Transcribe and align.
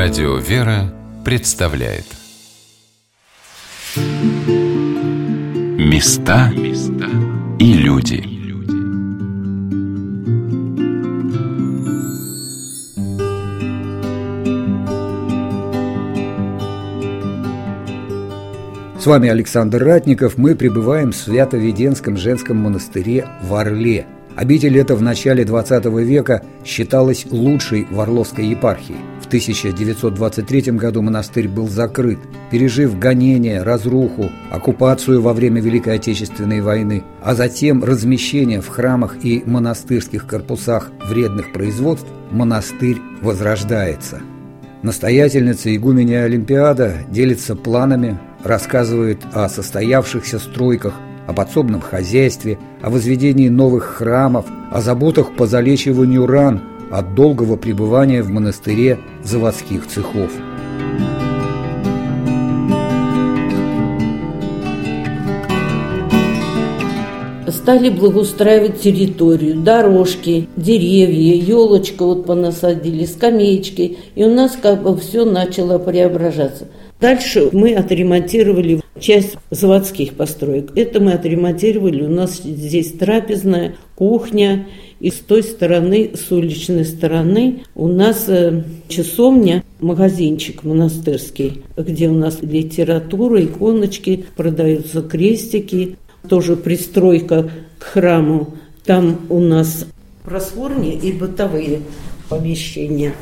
Радио 0.00 0.36
«Вера» 0.36 0.94
представляет 1.24 2.04
Места 5.76 6.52
и 7.58 7.72
люди 7.72 8.22
С 19.00 19.04
вами 19.04 19.28
Александр 19.28 19.82
Ратников. 19.82 20.38
Мы 20.38 20.54
пребываем 20.54 21.10
в 21.10 21.16
Свято-Веденском 21.16 22.16
женском 22.16 22.58
монастыре 22.58 23.26
в 23.42 23.52
Орле– 23.52 24.06
Обитель 24.38 24.78
эта 24.78 24.94
в 24.94 25.02
начале 25.02 25.42
XX 25.42 26.00
века 26.04 26.44
считалась 26.64 27.26
лучшей 27.28 27.88
в 27.90 28.00
Орловской 28.00 28.46
епархии. 28.46 28.94
В 29.28 29.30
1923 29.30 30.72
году 30.72 31.02
монастырь 31.02 31.48
был 31.48 31.68
закрыт, 31.68 32.18
пережив 32.50 32.98
гонения, 32.98 33.62
разруху, 33.62 34.30
оккупацию 34.50 35.20
во 35.20 35.34
время 35.34 35.60
Великой 35.60 35.96
Отечественной 35.96 36.62
войны, 36.62 37.04
а 37.22 37.34
затем 37.34 37.84
размещение 37.84 38.62
в 38.62 38.68
храмах 38.68 39.22
и 39.22 39.42
монастырских 39.44 40.26
корпусах 40.26 40.90
вредных 41.06 41.52
производств, 41.52 42.08
монастырь 42.30 42.96
возрождается. 43.20 44.22
Настоятельница 44.82 45.76
игуменя 45.76 46.24
Олимпиада 46.24 46.94
делится 47.10 47.54
планами, 47.54 48.18
рассказывает 48.44 49.18
о 49.34 49.50
состоявшихся 49.50 50.38
стройках 50.38 50.94
о 51.26 51.34
подсобном 51.34 51.82
хозяйстве, 51.82 52.58
о 52.80 52.88
возведении 52.88 53.50
новых 53.50 53.84
храмов, 53.84 54.46
о 54.72 54.80
заботах 54.80 55.36
по 55.36 55.46
залечиванию 55.46 56.26
ран 56.26 56.62
от 56.90 57.14
долгого 57.14 57.56
пребывания 57.56 58.22
в 58.22 58.30
монастыре 58.30 58.98
заводских 59.22 59.86
цехов. 59.86 60.30
стали 67.68 67.90
благоустраивать 67.90 68.80
территорию, 68.80 69.56
дорожки, 69.56 70.48
деревья, 70.56 71.34
елочка 71.34 72.02
вот 72.06 72.24
понасадили, 72.24 73.04
скамеечки, 73.04 73.98
и 74.14 74.24
у 74.24 74.34
нас 74.34 74.56
как 74.56 74.82
бы 74.82 74.96
все 74.96 75.26
начало 75.26 75.78
преображаться. 75.78 76.68
Дальше 76.98 77.50
мы 77.52 77.74
отремонтировали 77.74 78.80
часть 78.98 79.36
заводских 79.50 80.14
построек. 80.14 80.72
Это 80.76 80.98
мы 81.00 81.12
отремонтировали. 81.12 82.04
У 82.04 82.08
нас 82.08 82.38
здесь 82.38 82.92
трапезная, 82.92 83.76
кухня. 83.94 84.66
И 85.00 85.10
с 85.10 85.16
той 85.20 85.42
стороны, 85.42 86.12
с 86.14 86.32
уличной 86.32 86.84
стороны, 86.84 87.62
у 87.74 87.86
нас 87.86 88.28
э, 88.28 88.64
часовня, 88.88 89.62
магазинчик 89.80 90.64
монастырский, 90.64 91.62
где 91.76 92.08
у 92.08 92.14
нас 92.14 92.38
литература, 92.42 93.44
иконочки, 93.44 94.26
продаются 94.36 95.02
крестики, 95.02 95.96
тоже 96.28 96.56
пристройка 96.56 97.50
к 97.78 97.84
храму. 97.84 98.54
Там 98.84 99.20
у 99.28 99.38
нас 99.38 99.86
просворни 100.24 100.94
и 100.94 101.12
бытовые 101.12 101.80
помещения. 102.28 103.14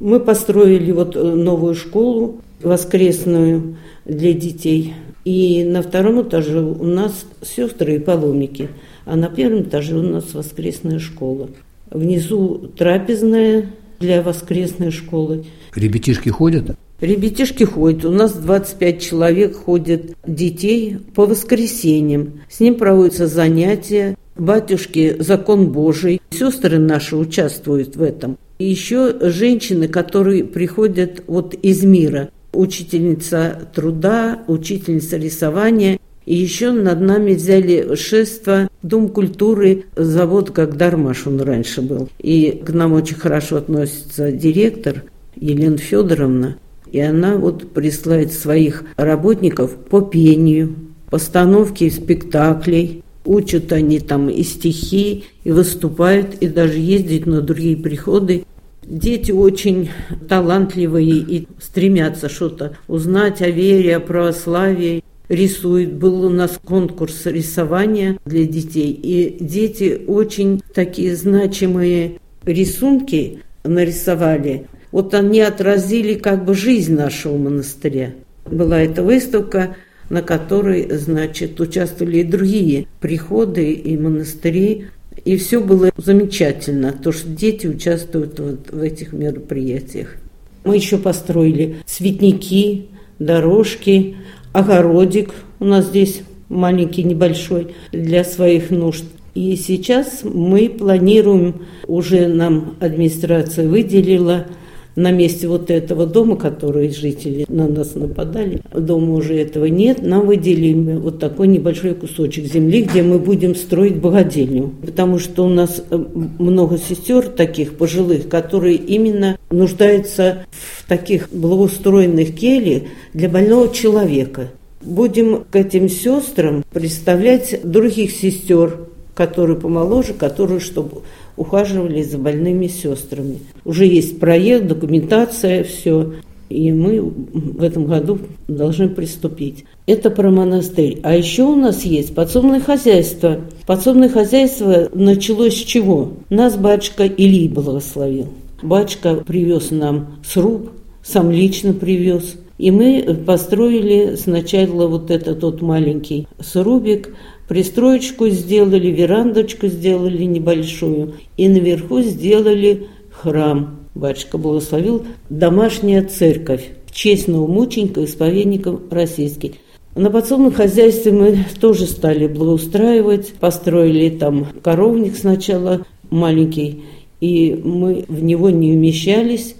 Мы 0.00 0.18
построили 0.18 0.90
вот 0.90 1.14
э, 1.14 1.22
новую 1.22 1.74
школу 1.74 2.40
воскресную 2.62 3.76
для 4.04 4.32
детей. 4.32 4.94
И 5.24 5.64
на 5.64 5.82
втором 5.82 6.22
этаже 6.22 6.60
у 6.60 6.84
нас 6.84 7.26
сестры 7.42 7.96
и 7.96 7.98
паломники, 7.98 8.70
а 9.04 9.16
на 9.16 9.28
первом 9.28 9.62
этаже 9.62 9.96
у 9.96 10.02
нас 10.02 10.32
воскресная 10.32 10.98
школа. 10.98 11.50
Внизу 11.90 12.70
трапезная 12.76 13.66
для 13.98 14.22
воскресной 14.22 14.90
школы. 14.90 15.44
Ребятишки 15.74 16.30
ходят? 16.30 16.76
Ребятишки 17.00 17.64
ходят. 17.64 18.04
У 18.04 18.10
нас 18.10 18.32
25 18.32 19.02
человек 19.02 19.56
ходят 19.56 20.12
детей 20.26 20.98
по 21.14 21.26
воскресеньям. 21.26 22.40
С 22.48 22.60
ним 22.60 22.76
проводятся 22.76 23.26
занятия. 23.26 24.16
Батюшки 24.36 25.16
«Закон 25.18 25.70
Божий». 25.70 26.20
Сестры 26.30 26.78
наши 26.78 27.16
участвуют 27.16 27.96
в 27.96 28.02
этом. 28.02 28.38
И 28.58 28.64
еще 28.64 29.14
женщины, 29.20 29.88
которые 29.88 30.44
приходят 30.44 31.24
вот 31.26 31.54
из 31.54 31.84
мира– 31.84 32.30
учительница 32.52 33.68
труда, 33.74 34.40
учительница 34.46 35.16
рисования. 35.16 35.98
И 36.26 36.36
еще 36.36 36.70
над 36.70 37.00
нами 37.00 37.34
взяли 37.34 37.94
шество 37.96 38.68
Дом 38.82 39.08
культуры, 39.08 39.84
завод 39.96 40.50
как 40.50 40.76
Дармаш 40.76 41.26
он 41.26 41.40
раньше 41.40 41.82
был. 41.82 42.08
И 42.18 42.62
к 42.64 42.70
нам 42.70 42.92
очень 42.92 43.16
хорошо 43.16 43.56
относится 43.56 44.30
директор 44.30 45.04
Елена 45.36 45.78
Федоровна. 45.78 46.56
И 46.90 47.00
она 47.00 47.36
вот 47.36 47.72
присылает 47.72 48.32
своих 48.32 48.84
работников 48.96 49.74
по 49.76 50.00
пению, 50.00 50.74
постановке 51.10 51.90
спектаклей. 51.90 53.02
Учат 53.24 53.70
они 53.72 54.00
там 54.00 54.30
и 54.30 54.42
стихи, 54.42 55.24
и 55.44 55.50
выступают, 55.50 56.34
и 56.40 56.48
даже 56.48 56.78
ездят 56.78 57.26
на 57.26 57.42
другие 57.42 57.76
приходы. 57.76 58.44
Дети 58.90 59.30
очень 59.30 59.88
талантливые 60.28 61.18
и 61.18 61.46
стремятся 61.60 62.28
что-то 62.28 62.76
узнать 62.88 63.40
о 63.40 63.48
вере, 63.48 63.96
о 63.96 64.00
православии. 64.00 65.04
Рисуют. 65.28 65.92
Был 65.92 66.24
у 66.24 66.28
нас 66.28 66.58
конкурс 66.62 67.26
рисования 67.26 68.18
для 68.24 68.46
детей. 68.46 68.90
И 68.90 69.36
дети 69.38 70.02
очень 70.08 70.60
такие 70.74 71.14
значимые 71.14 72.18
рисунки 72.44 73.44
нарисовали. 73.62 74.66
Вот 74.90 75.14
они 75.14 75.40
отразили 75.40 76.14
как 76.14 76.44
бы 76.44 76.56
жизнь 76.56 76.96
нашего 76.96 77.36
монастыря. 77.36 78.14
Была 78.44 78.80
эта 78.80 79.04
выставка, 79.04 79.76
на 80.08 80.22
которой, 80.22 80.90
значит, 80.96 81.60
участвовали 81.60 82.18
и 82.18 82.24
другие 82.24 82.88
приходы 82.98 83.72
и 83.72 83.96
монастыри. 83.96 84.86
И 85.24 85.36
все 85.36 85.60
было 85.60 85.90
замечательно, 85.96 86.92
то, 86.92 87.12
что 87.12 87.28
дети 87.28 87.66
участвуют 87.66 88.38
вот 88.40 88.70
в 88.70 88.80
этих 88.80 89.12
мероприятиях. 89.12 90.16
Мы 90.64 90.76
еще 90.76 90.98
построили 90.98 91.76
цветники, 91.86 92.86
дорожки, 93.18 94.16
огородик 94.52 95.30
у 95.58 95.64
нас 95.64 95.86
здесь 95.86 96.22
маленький, 96.48 97.04
небольшой, 97.04 97.74
для 97.92 98.24
своих 98.24 98.70
нужд. 98.70 99.04
И 99.34 99.56
сейчас 99.56 100.20
мы 100.24 100.68
планируем, 100.68 101.66
уже 101.86 102.26
нам 102.26 102.76
администрация 102.80 103.68
выделила 103.68 104.46
на 104.96 105.10
месте 105.10 105.48
вот 105.48 105.70
этого 105.70 106.06
дома, 106.06 106.36
который 106.36 106.90
жители 106.90 107.44
на 107.48 107.68
нас 107.68 107.94
нападали, 107.94 108.60
дома 108.74 109.14
уже 109.14 109.36
этого 109.36 109.66
нет, 109.66 110.02
нам 110.02 110.26
выделили 110.26 110.96
вот 110.96 111.18
такой 111.18 111.48
небольшой 111.48 111.94
кусочек 111.94 112.44
земли, 112.44 112.82
где 112.82 113.02
мы 113.02 113.18
будем 113.18 113.54
строить 113.54 113.96
богадельню. 113.96 114.72
Потому 114.84 115.18
что 115.18 115.44
у 115.44 115.48
нас 115.48 115.82
э, 115.90 115.96
много 116.38 116.78
сестер 116.78 117.28
таких 117.28 117.76
пожилых, 117.76 118.28
которые 118.28 118.76
именно 118.76 119.38
нуждаются 119.50 120.44
в 120.50 120.88
таких 120.88 121.28
благоустроенных 121.30 122.34
кельях 122.34 122.82
для 123.14 123.28
больного 123.28 123.72
человека. 123.72 124.48
Будем 124.82 125.44
к 125.50 125.56
этим 125.56 125.88
сестрам 125.88 126.64
представлять 126.72 127.60
других 127.62 128.12
сестер, 128.12 128.88
которые 129.20 129.58
помоложе, 129.58 130.14
которые, 130.14 130.60
чтобы 130.60 131.02
ухаживали 131.36 132.00
за 132.02 132.16
больными 132.16 132.68
сестрами. 132.68 133.40
Уже 133.66 133.84
есть 133.84 134.18
проект, 134.18 134.66
документация, 134.66 135.62
все. 135.62 136.14
И 136.48 136.72
мы 136.72 137.02
в 137.02 137.62
этом 137.62 137.84
году 137.84 138.18
должны 138.48 138.88
приступить. 138.88 139.66
Это 139.86 140.08
про 140.08 140.30
монастырь. 140.30 141.00
А 141.02 141.14
еще 141.14 141.42
у 141.42 141.54
нас 141.54 141.84
есть 141.84 142.14
подсобное 142.14 142.60
хозяйство. 142.60 143.40
Подсобное 143.66 144.08
хозяйство 144.08 144.88
началось 144.94 145.52
с 145.54 145.64
чего? 145.64 146.12
Нас 146.30 146.56
батюшка 146.56 147.06
Ильи 147.06 147.46
благословил. 147.46 148.28
Батюшка 148.62 149.16
привез 149.16 149.70
нам 149.70 150.16
сруб, 150.24 150.70
сам 151.02 151.30
лично 151.30 151.74
привез. 151.74 152.36
И 152.56 152.70
мы 152.70 153.18
построили 153.26 154.16
сначала 154.16 154.86
вот 154.86 155.10
этот 155.10 155.42
вот 155.42 155.60
маленький 155.60 156.26
срубик, 156.40 157.10
Пристроечку 157.50 158.28
сделали, 158.28 158.92
верандочку 158.92 159.66
сделали 159.66 160.22
небольшую. 160.22 161.14
И 161.36 161.48
наверху 161.48 162.00
сделали 162.00 162.86
храм. 163.10 163.80
Батюшка 163.96 164.38
благословил 164.38 165.04
домашняя 165.30 166.04
церковь 166.04 166.68
в 166.86 166.94
честь 166.94 167.26
новомученика, 167.26 168.04
исповедника 168.04 168.78
российских. 168.88 169.54
На 169.96 170.10
подсобном 170.10 170.52
хозяйстве 170.52 171.10
мы 171.10 171.44
тоже 171.60 171.86
стали 171.86 172.28
благоустраивать, 172.28 173.32
построили 173.40 174.10
там 174.10 174.46
коровник 174.62 175.16
сначала 175.16 175.84
маленький, 176.08 176.84
и 177.20 177.60
мы 177.64 178.04
в 178.06 178.22
него 178.22 178.50
не 178.50 178.74
умещались. 178.74 179.56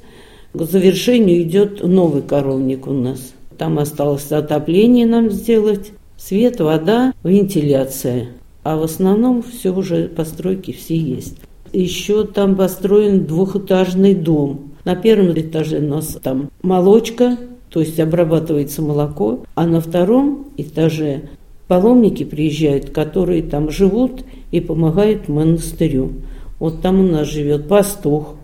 К 0.53 0.63
завершению 0.63 1.43
идет 1.43 1.83
новый 1.83 2.23
коровник 2.23 2.87
у 2.87 2.93
нас. 2.93 3.33
Там 3.59 3.81
осталось 3.81 4.31
отопление 4.31 5.07
нам 5.07 5.29
сделать, 5.31 5.91
Свет, 6.23 6.61
вода, 6.61 7.15
вентиляция. 7.25 8.29
А 8.63 8.77
в 8.77 8.83
основном 8.83 9.43
все 9.43 9.75
уже 9.75 10.07
постройки 10.07 10.71
все 10.71 10.95
есть. 10.95 11.39
Еще 11.73 12.27
там 12.27 12.57
построен 12.57 13.25
двухэтажный 13.25 14.15
дом. 14.15 14.73
На 14.85 14.97
первом 14.97 15.33
этаже 15.33 15.79
у 15.79 15.89
нас 15.89 16.19
там 16.23 16.51
молочка, 16.63 17.39
то 17.71 17.81
есть 17.81 17.99
обрабатывается 17.99 18.83
молоко, 18.83 19.45
а 19.55 19.67
на 19.67 19.81
втором 19.81 20.49
этаже 20.59 21.23
паломники 21.69 22.25
приезжают, 22.25 22.91
которые 22.91 23.43
там 23.43 23.71
живут 23.71 24.23
и 24.51 24.61
помогают 24.61 25.29
монастырю. 25.29 26.13
Вот 26.59 26.83
там 26.83 27.01
у 27.01 27.03
нас 27.03 27.29
живет 27.29 27.67
пастух, 27.67 28.35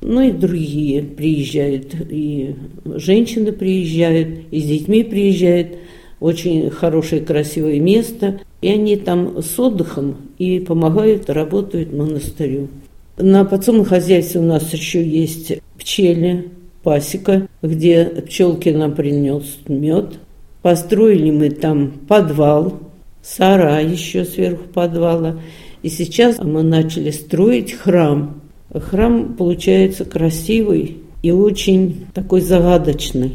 ну 0.00 0.22
и 0.22 0.32
другие 0.32 1.02
приезжают, 1.02 1.94
и 2.08 2.56
женщины 2.86 3.52
приезжают, 3.52 4.46
и 4.50 4.60
с 4.60 4.64
детьми 4.64 5.04
приезжают. 5.04 5.76
Очень 6.20 6.70
хорошее, 6.70 7.22
красивое 7.22 7.80
место. 7.80 8.40
И 8.60 8.68
они 8.68 8.96
там 8.96 9.40
с 9.40 9.58
отдыхом 9.58 10.16
и 10.38 10.60
помогают, 10.60 11.30
работают 11.30 11.92
монастырю. 11.92 12.68
На 13.16 13.44
подсобном 13.44 13.84
хозяйстве 13.84 14.40
у 14.40 14.44
нас 14.44 14.72
еще 14.72 15.04
есть 15.04 15.54
пчели, 15.78 16.50
пасека, 16.82 17.48
где 17.62 18.04
пчелки 18.04 18.68
нам 18.70 18.94
принесут 18.94 19.68
мед. 19.68 20.18
Построили 20.62 21.30
мы 21.30 21.50
там 21.50 21.92
подвал, 22.08 22.80
сарай 23.22 23.86
еще 23.86 24.24
сверху 24.24 24.64
подвала. 24.72 25.40
И 25.82 25.88
сейчас 25.88 26.38
мы 26.38 26.62
начали 26.62 27.10
строить 27.10 27.72
храм. 27.72 28.40
Храм 28.72 29.34
получается 29.34 30.04
красивый 30.04 30.98
и 31.22 31.30
очень 31.30 32.06
такой 32.14 32.40
загадочный, 32.40 33.32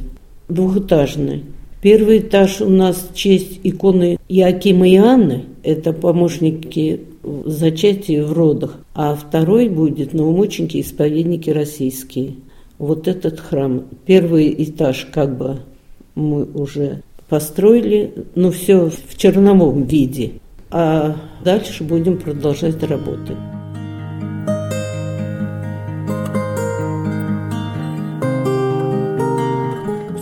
двухэтажный. 0.49 1.43
Первый 1.83 2.19
этаж 2.19 2.61
у 2.61 2.69
нас 2.69 3.09
в 3.11 3.13
честь 3.13 3.59
иконы 3.61 4.17
Иакима 4.29 4.87
и 4.87 4.95
Анны, 4.95 5.43
это 5.63 5.91
помощники 5.91 7.01
в 7.21 7.49
зачатии 7.49 8.21
в 8.21 8.31
родах, 8.31 8.79
а 8.95 9.13
второй 9.15 9.67
будет 9.67 10.13
новомученики 10.13 10.79
исповедники 10.79 11.49
российские. 11.49 12.35
Вот 12.77 13.09
этот 13.09 13.41
храм. 13.41 13.83
Первый 14.05 14.55
этаж 14.63 15.09
как 15.11 15.37
бы 15.37 15.57
мы 16.15 16.45
уже 16.53 17.01
построили, 17.27 18.13
но 18.33 18.51
все 18.51 18.89
в 18.89 19.17
черновом 19.17 19.83
виде, 19.83 20.35
а 20.71 21.17
дальше 21.43 21.83
будем 21.83 22.17
продолжать 22.17 22.81
работать. 22.81 23.52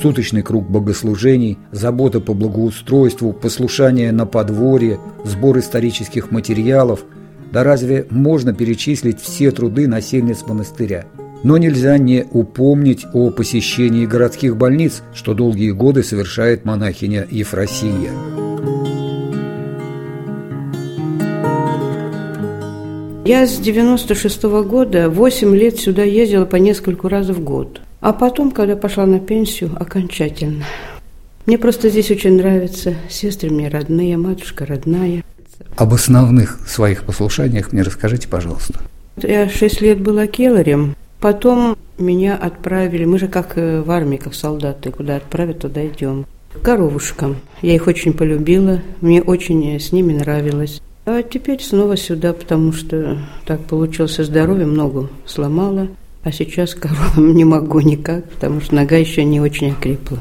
Суточный 0.02 0.42
круг 0.42 0.70
богослужений, 0.70 1.58
забота 1.72 2.20
по 2.20 2.34
благоустройству, 2.34 3.34
послушание 3.34 4.12
на 4.12 4.26
подворье, 4.26 5.00
сбор 5.24 5.60
исторических 5.60 6.32
материалов. 6.32 7.06
Да 7.52 7.64
разве 7.64 8.08
можно 8.10 8.54
перечислить 8.54 9.22
все 9.22 9.52
труды 9.52 9.88
насельниц 9.88 10.44
монастыря? 10.48 11.06
Но 11.44 11.58
нельзя 11.58 11.98
не 11.98 12.26
упомнить 12.32 13.06
о 13.14 13.32
посещении 13.32 14.06
городских 14.06 14.58
больниц, 14.58 15.02
что 15.14 15.34
долгие 15.34 15.72
годы 15.72 16.04
совершает 16.04 16.66
монахиня 16.66 17.28
Ефросия. 17.30 18.12
Я 23.26 23.46
с 23.46 23.58
96 23.60 24.44
-го 24.44 24.64
года 24.64 25.10
8 25.10 25.56
лет 25.56 25.80
сюда 25.80 26.04
ездила 26.04 26.46
по 26.46 26.56
нескольку 26.58 27.08
раз 27.08 27.28
в 27.28 27.44
год. 27.44 27.82
А 28.02 28.14
потом, 28.14 28.52
когда 28.52 28.76
пошла 28.76 29.06
на 29.06 29.20
пенсию, 29.20 29.72
окончательно. 29.80 30.66
Мне 31.46 31.58
просто 31.58 31.90
здесь 31.90 32.10
очень 32.12 32.38
нравится. 32.38 32.96
Сестры 33.10 33.50
мне 33.50 33.70
родные, 33.70 34.18
матушка 34.18 34.66
родная. 34.66 35.24
Об 35.78 35.94
основных 35.94 36.68
своих 36.68 37.04
послушаниях 37.06 37.72
мне 37.72 37.84
расскажите, 37.84 38.28
пожалуйста. 38.28 38.80
Я 39.18 39.48
шесть 39.50 39.82
лет 39.82 40.02
была 40.02 40.28
келарем. 40.28 40.96
Потом 41.20 41.78
меня 42.00 42.36
отправили, 42.36 43.06
мы 43.06 43.20
же 43.20 43.28
как 43.28 43.58
э, 43.58 43.82
в 43.82 43.92
армии, 43.92 44.18
как 44.18 44.34
солдаты, 44.34 44.90
куда 44.92 45.18
отправят, 45.18 45.60
туда 45.60 45.86
идем. 45.86 46.26
Коровушкам. 46.64 47.38
Я 47.62 47.76
их 47.76 47.86
очень 47.86 48.14
полюбила, 48.14 48.82
мне 49.02 49.22
очень 49.22 49.80
с 49.80 49.92
ними 49.92 50.14
нравилось. 50.14 50.82
А 51.06 51.22
теперь 51.22 51.62
снова 51.62 51.98
сюда, 51.98 52.34
потому 52.34 52.74
что 52.74 53.20
так 53.46 53.62
получилось, 53.62 54.18
здоровье 54.18 54.66
много 54.66 55.10
сломала. 55.26 55.88
А 56.24 56.32
сейчас 56.32 56.76
коровам 56.76 57.36
не 57.36 57.46
могу 57.46 57.80
никак, 57.80 58.30
потому 58.30 58.62
что 58.62 58.76
нога 58.76 58.96
еще 58.96 59.24
не 59.24 59.42
очень 59.42 59.72
окрепла. 59.72 60.20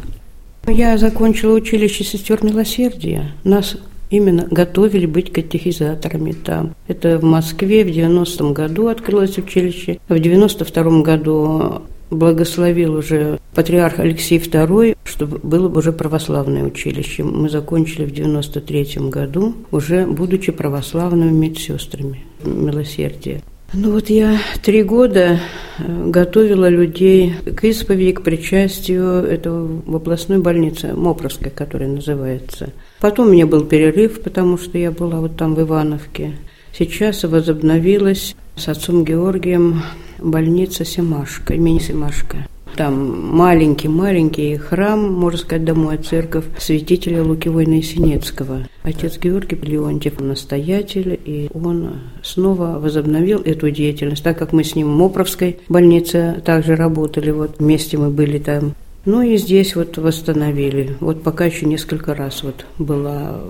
Я 0.67 0.97
закончила 0.99 1.55
училище 1.55 2.05
сестер 2.05 2.44
милосердия. 2.44 3.32
Нас 3.44 3.76
именно 4.11 4.47
готовили 4.50 5.06
быть 5.06 5.32
катехизаторами 5.32 6.32
там. 6.32 6.75
Это 6.88 7.19
в 7.19 7.25
Москве 7.25 7.85
в 7.85 7.88
90-м 7.88 8.52
году 8.52 8.88
открылось 8.88 9.38
училище. 9.38 9.99
В 10.08 10.14
92-м 10.14 11.02
году 11.02 11.82
благословил 12.11 12.94
уже 12.94 13.38
патриарх 13.55 13.99
Алексей 13.99 14.38
II, 14.38 14.97
чтобы 15.05 15.38
было 15.38 15.69
бы 15.69 15.79
уже 15.79 15.93
православное 15.93 16.64
училище. 16.64 17.23
Мы 17.23 17.49
закончили 17.49 18.05
в 18.05 18.12
93 18.12 19.08
году, 19.08 19.55
уже 19.70 20.06
будучи 20.06 20.50
православными 20.52 21.31
медсестрами 21.31 22.25
милосердия. 22.44 23.43
Ну 23.72 23.93
вот 23.93 24.11
я 24.11 24.38
три 24.64 24.82
года 24.82 25.38
э, 25.78 26.11
готовила 26.11 26.69
людей 26.69 27.34
к 27.56 27.62
исповеди, 27.62 28.12
к 28.12 28.22
причастию. 28.22 29.22
Это 29.22 29.52
в 29.52 29.94
областной 29.94 30.38
больнице 30.38 30.93
Мопровской, 30.93 31.52
которая 31.52 31.88
называется. 31.88 32.72
Потом 33.00 33.28
у 33.28 33.31
меня 33.31 33.46
был 33.46 33.64
перерыв, 33.64 34.22
потому 34.22 34.58
что 34.58 34.76
я 34.76 34.90
была 34.90 35.20
вот 35.20 35.37
там 35.37 35.55
в 35.55 35.61
Ивановке. 35.61 36.32
Сейчас 36.76 37.22
возобновилась 37.22 38.34
с 38.56 38.67
отцом 38.67 39.05
Георгием 39.05 39.82
больница 40.19 40.84
Семашка, 40.84 41.55
имени 41.55 41.78
Семашка. 41.78 42.49
Там 42.76 43.37
маленький-маленький 43.37 44.56
храм, 44.56 45.12
можно 45.12 45.38
сказать, 45.38 45.64
домой 45.64 45.99
церковь 45.99 46.44
святителя 46.58 47.22
Луки 47.22 47.49
Война 47.49 47.82
Синецкого. 47.82 48.69
Отец 48.82 49.19
Георгий 49.19 49.56
Леонтьев 49.56 50.20
настоятель, 50.20 51.20
и 51.25 51.50
он 51.52 52.00
снова 52.22 52.78
возобновил 52.78 53.40
эту 53.40 53.70
деятельность, 53.70 54.22
так 54.22 54.38
как 54.38 54.52
мы 54.52 54.64
с 54.64 54.75
ним 54.75 54.88
в 54.88 54.96
Мопровской 54.96 55.58
больнице 55.69 56.43
также 56.44 56.76
работали, 56.76 57.31
вот 57.31 57.56
вместе 57.58 57.99
мы 57.99 58.11
были 58.11 58.38
там. 58.38 58.75
Ну 59.06 59.23
и 59.23 59.37
здесь 59.38 59.76
вот 59.76 59.96
восстановили. 59.96 60.96
Вот 61.00 61.23
пока 61.23 61.46
еще 61.46 61.64
несколько 61.66 62.14
раз 62.14 62.43
вот 62.43 62.66
была. 62.78 63.40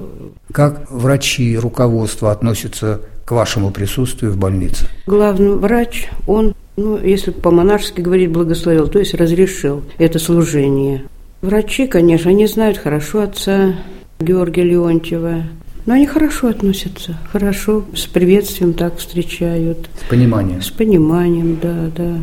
Как 0.53 0.91
врачи 0.91 1.57
руководство 1.59 2.31
относятся 2.31 3.01
к 3.25 3.33
вашему 3.33 3.73
присутствию 3.73 4.33
в 4.33 4.37
больнице? 4.37 4.87
Главный 5.07 5.57
врач, 5.57 6.09
он 6.27 6.55
ну, 6.77 6.99
если 6.99 7.31
по-монашески 7.31 8.01
говорить, 8.01 8.31
благословил, 8.31 8.89
то 8.89 8.99
есть 8.99 9.15
разрешил 9.15 9.83
это 9.99 10.19
служение. 10.19 11.05
Врачи, 11.43 11.87
конечно, 11.87 12.31
они 12.31 12.47
знают 12.47 12.79
хорошо 12.79 13.23
отца 13.23 13.75
Георгия 14.19 14.65
Леонтьева, 14.65 15.45
но 15.87 15.95
они 15.95 16.07
хорошо 16.07 16.49
относятся, 16.49 17.19
хорошо, 17.33 17.85
с 17.95 18.07
приветствием 18.07 18.75
так 18.75 18.99
встречают. 18.99 19.89
С 19.99 20.09
пониманием. 20.11 20.61
С 20.61 20.71
пониманием, 20.71 21.59
да, 21.61 21.91
да. 21.97 22.17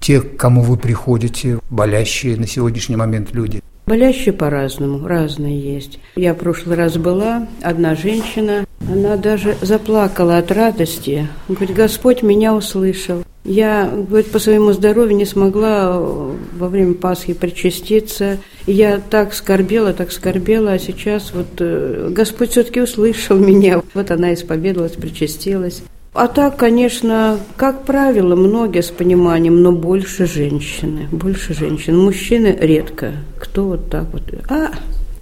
Те, 0.00 0.20
к 0.20 0.36
кому 0.36 0.62
вы 0.62 0.76
приходите, 0.76 1.58
болящие 1.70 2.36
на 2.36 2.46
сегодняшний 2.46 2.96
момент 2.96 3.32
люди? 3.32 3.60
Болящие 3.86 4.32
по-разному, 4.32 5.06
разные 5.06 5.60
есть. 5.60 5.98
Я 6.16 6.34
в 6.34 6.38
прошлый 6.38 6.76
раз 6.76 6.96
была, 6.96 7.46
одна 7.60 7.94
женщина, 7.94 8.64
она 8.90 9.16
даже 9.16 9.56
заплакала 9.60 10.38
от 10.38 10.50
радости. 10.50 11.28
Говорит, 11.48 11.76
Господь 11.76 12.22
меня 12.22 12.54
услышал. 12.54 13.22
Я, 13.44 13.90
говорит, 13.92 14.30
по 14.30 14.38
своему 14.38 14.72
здоровью 14.72 15.16
не 15.16 15.24
смогла 15.24 15.98
во 15.98 16.68
время 16.68 16.94
Пасхи 16.94 17.32
причаститься. 17.32 18.38
я 18.66 19.00
так 19.10 19.34
скорбела, 19.34 19.92
так 19.92 20.12
скорбела, 20.12 20.72
а 20.72 20.78
сейчас 20.78 21.32
вот 21.34 21.48
э, 21.58 22.08
Господь 22.10 22.50
все-таки 22.50 22.80
услышал 22.80 23.36
меня. 23.38 23.82
Вот 23.94 24.10
она 24.12 24.32
исповедовалась, 24.32 24.92
причастилась. 24.92 25.82
А 26.14 26.28
так, 26.28 26.58
конечно, 26.58 27.38
как 27.56 27.84
правило, 27.84 28.36
многие 28.36 28.82
с 28.82 28.90
пониманием, 28.90 29.62
но 29.62 29.72
больше 29.72 30.26
женщины, 30.26 31.08
больше 31.10 31.54
женщин. 31.54 31.98
Мужчины 31.98 32.56
редко. 32.60 33.12
Кто 33.38 33.64
вот 33.64 33.88
так 33.88 34.04
вот? 34.12 34.22
А, 34.50 34.72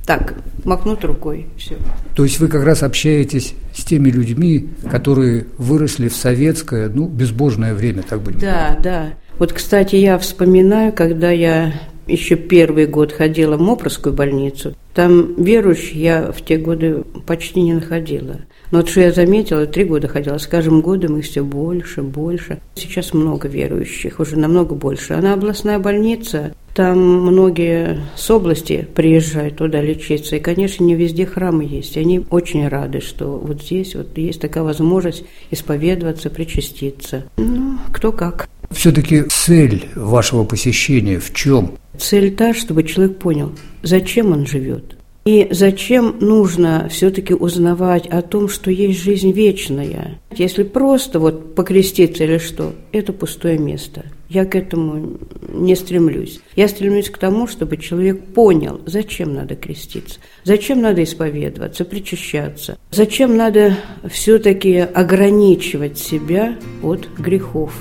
так, 0.07 0.35
махнуть 0.65 1.05
рукой, 1.05 1.47
все. 1.57 1.77
То 2.15 2.25
есть 2.25 2.41
вы 2.41 2.49
как 2.49 2.65
раз 2.65 2.83
общаетесь 2.83 3.55
с 3.75 3.85
теми 3.85 4.11
людьми, 4.11 4.69
которые 4.91 5.47
выросли 5.59 6.09
в 6.09 6.15
советское, 6.17 6.89
ну, 6.89 7.07
безбожное 7.07 7.75
время, 7.75 8.03
так 8.03 8.21
будем 8.21 8.41
Да, 8.41 8.65
говорить. 8.69 8.83
да. 8.83 9.07
Вот, 9.39 9.53
кстати, 9.53 9.97
я 9.97 10.19
вспоминаю, 10.19 10.93
когда 10.93 11.31
я 11.31 11.73
еще 12.07 12.37
первый 12.37 12.87
год 12.87 13.13
ходила 13.13 13.57
в 13.57 13.61
Мопровскую 13.61 14.15
больницу, 14.15 14.75
там 14.95 15.41
верующих 15.43 15.95
я 15.95 16.33
в 16.33 16.43
те 16.45 16.57
годы 16.59 17.05
почти 17.27 17.63
не 17.63 17.75
находила. 17.75 18.41
Но 18.71 18.79
вот 18.79 18.89
что 18.89 19.01
я 19.01 19.13
заметила, 19.13 19.67
три 19.67 19.85
года 19.85 20.07
ходила, 20.07 20.39
с 20.39 20.47
каждым 20.47 20.81
годом 20.81 21.17
их 21.17 21.25
все 21.25 21.43
больше, 21.43 22.03
больше. 22.03 22.61
Сейчас 22.75 23.13
много 23.13 23.49
верующих, 23.49 24.21
уже 24.21 24.39
намного 24.39 24.75
больше. 24.75 25.15
Она 25.15 25.35
областная 25.35 25.79
больница, 25.79 26.53
там 26.75 26.99
многие 26.99 28.01
с 28.17 28.31
области 28.31 28.87
приезжают 28.95 29.57
туда 29.57 29.81
лечиться. 29.83 30.37
И, 30.37 30.41
конечно, 30.41 30.85
не 30.85 30.95
везде 30.95 31.27
храмы 31.27 31.65
есть. 31.65 31.97
Они 31.97 32.25
очень 32.31 32.69
рады, 32.69 33.01
что 33.01 33.39
вот 33.39 33.63
здесь 33.63 33.95
вот 33.95 34.17
есть 34.17 34.41
такая 34.41 34.63
возможность 34.63 35.25
исповедоваться, 35.51 36.31
причаститься. 36.31 37.25
Ну, 37.39 37.79
кто 37.93 38.13
как. 38.13 38.49
Все-таки 38.71 39.23
цель 39.25 39.87
вашего 39.97 40.45
посещения 40.45 41.19
в 41.19 41.35
чем? 41.35 41.73
Цель 41.99 42.35
та, 42.35 42.55
чтобы 42.55 42.85
человек 42.85 43.19
понял, 43.19 43.53
зачем 43.83 44.31
он 44.31 44.47
живет. 44.47 44.97
И 45.31 45.47
зачем 45.53 46.17
нужно 46.19 46.89
все-таки 46.91 47.35
узнавать 47.35 48.09
о 48.09 48.21
том, 48.21 48.49
что 48.49 48.69
есть 48.73 49.01
жизнь 49.01 49.31
вечная? 49.31 50.19
Если 50.35 50.65
просто 50.65 51.21
вот 51.21 51.55
покреститься 51.55 52.25
или 52.25 52.39
что, 52.39 52.75
это 52.91 53.13
пустое 53.13 53.57
место. 53.57 54.07
Я 54.29 54.45
к 54.45 54.57
этому 54.57 55.21
не 55.49 55.77
стремлюсь. 55.77 56.41
Я 56.57 56.67
стремлюсь 56.67 57.11
к 57.11 57.19
тому, 57.19 57.47
чтобы 57.47 57.77
человек 57.77 58.21
понял, 58.35 58.81
зачем 58.87 59.33
надо 59.33 59.55
креститься, 59.55 60.19
зачем 60.43 60.81
надо 60.81 61.05
исповедоваться, 61.05 61.85
причащаться, 61.85 62.77
зачем 62.91 63.37
надо 63.37 63.77
все-таки 64.11 64.79
ограничивать 64.79 65.97
себя 65.97 66.57
от 66.83 67.09
грехов. 67.17 67.73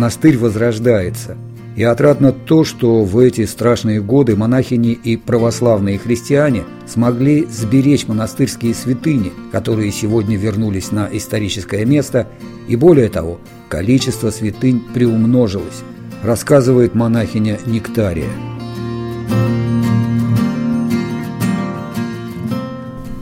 Монастырь 0.00 0.38
возрождается. 0.38 1.36
И 1.76 1.82
отрадно 1.82 2.32
то, 2.32 2.64
что 2.64 3.04
в 3.04 3.18
эти 3.18 3.44
страшные 3.44 4.00
годы 4.00 4.34
монахини 4.34 4.92
и 4.92 5.18
православные 5.18 5.98
христиане 5.98 6.64
смогли 6.86 7.46
сберечь 7.50 8.08
монастырские 8.08 8.74
святыни, 8.74 9.30
которые 9.52 9.92
сегодня 9.92 10.38
вернулись 10.38 10.90
на 10.90 11.06
историческое 11.12 11.84
место, 11.84 12.26
и 12.66 12.76
более 12.76 13.10
того, 13.10 13.40
количество 13.68 14.30
святынь 14.30 14.82
приумножилось, 14.94 15.82
рассказывает 16.22 16.94
монахиня 16.94 17.58
Нектария. 17.66 18.30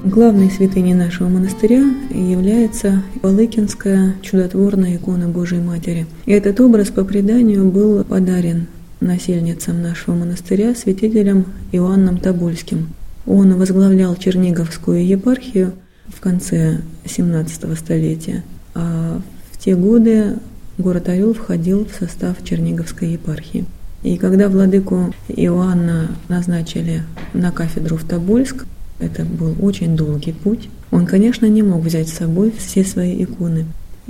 Главной 0.08 0.50
святыней 0.50 0.94
нашего 0.94 1.28
монастыря 1.28 1.84
является 2.08 3.02
Балыкинская 3.22 4.14
чудотворная 4.22 4.96
икона 4.96 5.28
Божией 5.28 5.60
Матери. 5.60 6.06
И 6.24 6.32
этот 6.32 6.58
образ 6.62 6.88
по 6.88 7.04
преданию 7.04 7.70
был 7.70 8.02
подарен 8.04 8.68
насельницам 9.00 9.82
нашего 9.82 10.14
монастыря 10.14 10.74
святителем 10.74 11.44
Иоанном 11.72 12.16
Тобольским. 12.16 12.88
Он 13.26 13.54
возглавлял 13.58 14.16
Черниговскую 14.16 15.06
епархию 15.06 15.74
в 16.06 16.20
конце 16.20 16.80
17 17.04 17.78
столетия, 17.78 18.44
а 18.74 19.20
в 19.52 19.58
те 19.58 19.76
годы 19.76 20.38
город 20.78 21.10
Орел 21.10 21.34
входил 21.34 21.84
в 21.84 21.94
состав 21.94 22.42
Черниговской 22.42 23.10
епархии. 23.10 23.66
И 24.02 24.16
когда 24.16 24.48
владыку 24.48 25.12
Иоанна 25.28 26.12
назначили 26.28 27.02
на 27.34 27.52
кафедру 27.52 27.98
в 27.98 28.04
Тобольск, 28.04 28.64
это 28.98 29.24
был 29.24 29.54
очень 29.60 29.96
долгий 29.96 30.32
путь. 30.32 30.68
Он, 30.90 31.06
конечно, 31.06 31.46
не 31.46 31.62
мог 31.62 31.82
взять 31.82 32.08
с 32.08 32.14
собой 32.14 32.52
все 32.56 32.84
свои 32.84 33.22
иконы. 33.22 33.66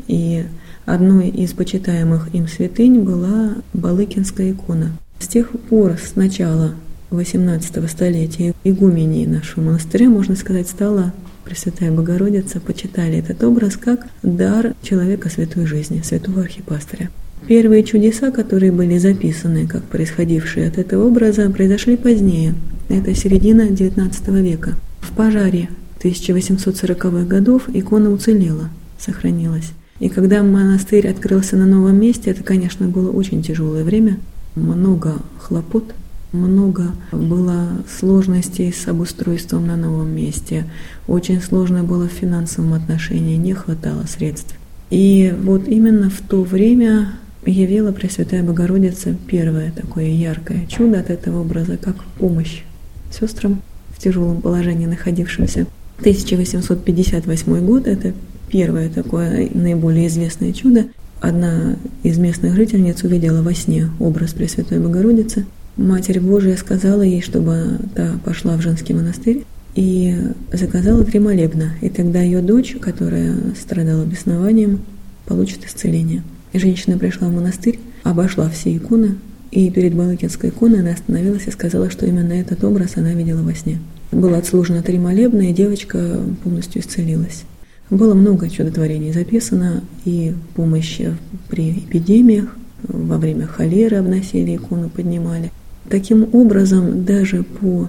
И 0.06 0.44
одной 0.86 1.28
из 1.28 1.52
почитаемых 1.52 2.34
им 2.34 2.48
святынь 2.48 3.00
была 3.00 3.56
Балыкинская 3.74 4.52
икона. 4.52 4.92
С 5.18 5.26
тех 5.26 5.50
пор, 5.50 5.96
с 5.98 6.14
начала 6.16 6.74
XVIII 7.10 7.88
столетия, 7.88 8.54
игуменей 8.64 9.26
нашего 9.26 9.64
монастыря, 9.64 10.08
можно 10.08 10.36
сказать, 10.36 10.68
стала 10.68 11.12
Пресвятая 11.44 11.90
Богородица, 11.90 12.60
почитали 12.60 13.18
этот 13.18 13.42
образ 13.42 13.76
как 13.76 14.06
дар 14.22 14.74
человека 14.82 15.30
святой 15.30 15.66
жизни, 15.66 16.02
святого 16.02 16.42
архипастыря. 16.42 17.10
Первые 17.46 17.82
чудеса, 17.82 18.30
которые 18.30 18.72
были 18.72 18.98
записаны, 18.98 19.66
как 19.66 19.82
происходившие 19.84 20.68
от 20.68 20.78
этого 20.78 21.06
образа, 21.06 21.48
произошли 21.50 21.96
позднее. 21.96 22.54
Это 22.88 23.14
середина 23.14 23.62
XIX 23.62 24.42
века. 24.42 24.74
В 25.00 25.12
пожаре 25.12 25.68
1840-х 26.00 27.24
годов 27.24 27.68
икона 27.72 28.10
уцелела, 28.10 28.70
сохранилась. 28.98 29.72
И 30.00 30.08
когда 30.08 30.42
монастырь 30.42 31.08
открылся 31.08 31.56
на 31.56 31.66
новом 31.66 32.00
месте, 32.00 32.30
это, 32.30 32.42
конечно, 32.42 32.86
было 32.86 33.10
очень 33.10 33.42
тяжелое 33.42 33.82
время, 33.82 34.18
много 34.54 35.14
хлопот, 35.38 35.94
много 36.32 36.92
было 37.10 37.68
сложностей 37.98 38.72
с 38.72 38.86
обустройством 38.86 39.66
на 39.66 39.76
новом 39.76 40.14
месте, 40.14 40.66
очень 41.06 41.40
сложно 41.40 41.82
было 41.82 42.08
в 42.08 42.12
финансовом 42.12 42.74
отношении, 42.74 43.36
не 43.36 43.54
хватало 43.54 44.04
средств. 44.06 44.54
И 44.90 45.34
вот 45.42 45.66
именно 45.66 46.10
в 46.10 46.20
то 46.20 46.42
время 46.42 47.12
явила 47.50 47.92
Пресвятая 47.92 48.42
Богородица 48.42 49.16
первое 49.26 49.72
такое 49.72 50.06
яркое 50.06 50.66
чудо 50.66 51.00
от 51.00 51.10
этого 51.10 51.40
образа, 51.40 51.76
как 51.76 51.96
помощь 52.18 52.62
сестрам 53.10 53.60
в 53.90 53.98
тяжелом 53.98 54.40
положении 54.40 54.86
находившимся. 54.86 55.66
1858 56.00 57.66
год– 57.66 57.86
это 57.86 58.12
первое 58.48 58.88
такое 58.88 59.48
наиболее 59.52 60.06
известное 60.06 60.52
чудо. 60.52 60.86
Одна 61.20 61.76
из 62.04 62.18
местных 62.18 62.54
жительниц 62.54 63.02
увидела 63.02 63.42
во 63.42 63.52
сне 63.54 63.90
образ 63.98 64.32
Пресвятой 64.32 64.78
Богородицы. 64.78 65.46
Матерь 65.76 66.20
Божия 66.20 66.56
сказала 66.56 67.02
ей, 67.02 67.20
чтобы 67.20 67.78
та 67.94 68.18
пошла 68.24 68.56
в 68.56 68.62
женский 68.62 68.94
монастырь 68.94 69.44
и 69.74 70.16
заказала 70.52 71.04
три 71.04 71.18
молебна. 71.18 71.72
И 71.80 71.88
тогда 71.88 72.20
ее 72.20 72.40
дочь, 72.40 72.76
которая 72.80 73.34
страдала 73.60 74.04
беснованием, 74.04 74.80
получит 75.26 75.64
исцеление. 75.64 76.22
И 76.52 76.58
женщина 76.58 76.98
пришла 76.98 77.28
в 77.28 77.32
монастырь, 77.34 77.78
обошла 78.02 78.48
все 78.48 78.76
иконы, 78.76 79.16
и 79.50 79.70
перед 79.70 79.94
Балыкинской 79.94 80.50
иконой 80.50 80.80
она 80.80 80.92
остановилась 80.92 81.46
и 81.46 81.50
сказала, 81.50 81.90
что 81.90 82.06
именно 82.06 82.32
этот 82.32 82.64
образ 82.64 82.96
она 82.96 83.14
видела 83.14 83.42
во 83.42 83.54
сне. 83.54 83.78
Было 84.12 84.38
отслужено 84.38 84.82
три 84.82 84.98
молебна, 84.98 85.50
и 85.50 85.52
девочка 85.52 86.20
полностью 86.42 86.82
исцелилась. 86.82 87.44
Было 87.90 88.14
много 88.14 88.50
чудотворений 88.50 89.12
записано, 89.12 89.82
и 90.04 90.34
помощи 90.54 91.16
при 91.48 91.70
эпидемиях, 91.70 92.54
во 92.82 93.18
время 93.18 93.46
холеры 93.46 93.96
обносили 93.96 94.56
икону, 94.56 94.88
поднимали. 94.88 95.50
Таким 95.88 96.28
образом, 96.32 97.04
даже 97.04 97.42
по 97.42 97.88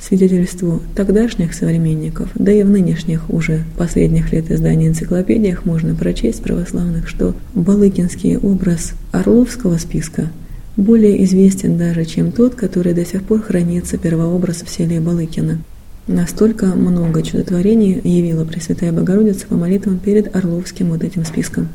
свидетельству 0.00 0.80
тогдашних 0.94 1.54
современников, 1.54 2.30
да 2.34 2.52
и 2.52 2.62
в 2.62 2.70
нынешних 2.70 3.28
уже 3.30 3.64
последних 3.76 4.32
лет 4.32 4.50
изданий 4.50 4.88
энциклопедиях 4.88 5.64
можно 5.64 5.94
прочесть 5.94 6.42
православных, 6.42 7.08
что 7.08 7.34
Балыкинский 7.54 8.38
образ 8.38 8.94
Орловского 9.12 9.76
списка 9.78 10.28
более 10.76 11.22
известен 11.24 11.76
даже, 11.76 12.04
чем 12.04 12.32
тот, 12.32 12.54
который 12.54 12.94
до 12.94 13.04
сих 13.04 13.22
пор 13.22 13.42
хранится 13.42 13.98
первообраз 13.98 14.62
в 14.62 14.70
селе 14.70 15.00
Балыкино. 15.00 15.58
Настолько 16.06 16.66
много 16.66 17.22
чудотворений 17.22 18.00
явила 18.02 18.44
Пресвятая 18.44 18.92
Богородица 18.92 19.46
по 19.46 19.54
молитвам 19.54 19.98
перед 19.98 20.34
Орловским 20.34 20.88
вот 20.88 21.04
этим 21.04 21.24
списком. 21.24 21.68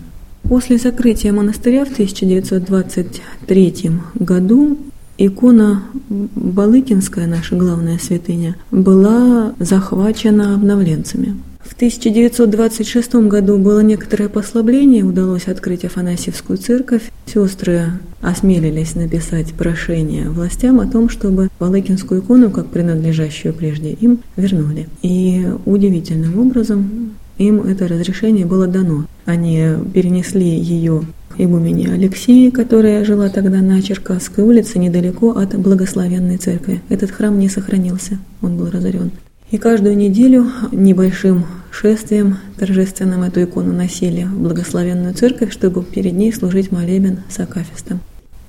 После 0.44 0.78
закрытия 0.78 1.32
монастыря 1.32 1.86
в 1.86 1.92
1923 1.92 3.92
году 4.16 4.78
икона 5.18 5.84
Балыкинская, 6.10 7.28
наша 7.28 7.56
главная 7.56 7.98
святыня, 7.98 8.56
была 8.72 9.54
захвачена 9.60 10.56
обновленцами. 10.56 11.36
В 11.66 11.74
1926 11.74 13.16
году 13.28 13.58
было 13.58 13.80
некоторое 13.80 14.30
послабление, 14.30 15.04
удалось 15.04 15.48
открыть 15.48 15.84
Афанасьевскую 15.84 16.58
церковь. 16.58 17.12
Сестры 17.26 17.88
осмелились 18.22 18.96
написать 18.96 19.54
прошение 19.54 20.30
властям 20.30 20.80
о 20.80 20.86
том, 20.86 21.10
чтобы 21.10 21.50
Балыкинскую 21.60 22.22
икону, 22.22 22.52
как 22.52 22.68
принадлежащую 22.68 23.54
прежде 23.54 23.94
им, 23.94 24.20
вернули. 24.38 24.88
И 25.02 25.48
удивительным 25.66 26.40
образом 26.40 27.14
им 27.40 27.62
это 27.62 27.88
разрешение 27.88 28.46
было 28.46 28.68
дано. 28.68 29.06
Они 29.26 29.66
перенесли 29.94 30.48
ее 30.48 31.02
игумене 31.38 31.92
Алексея, 31.94 32.52
которая 32.52 33.06
жила 33.06 33.30
тогда 33.30 33.62
на 33.62 33.82
Черкасской 33.82 34.44
улице, 34.44 34.80
недалеко 34.80 35.32
от 35.32 35.56
Благословенной 35.58 36.38
церкви. 36.38 36.82
Этот 36.90 37.12
храм 37.12 37.38
не 37.38 37.50
сохранился, 37.50 38.20
он 38.42 38.58
был 38.58 38.70
разорен. 38.70 39.12
И 39.52 39.58
каждую 39.58 39.96
неделю 39.96 40.48
небольшим 40.72 41.46
шествием 41.72 42.38
торжественным 42.58 43.24
эту 43.24 43.44
икону 43.44 43.74
носили 43.74 44.24
в 44.24 44.40
благословенную 44.40 45.14
церковь, 45.14 45.52
чтобы 45.52 45.84
перед 45.84 46.14
ней 46.14 46.34
служить 46.34 46.72
молебен 46.72 47.20
с 47.30 47.40
акафистом. 47.40 48.00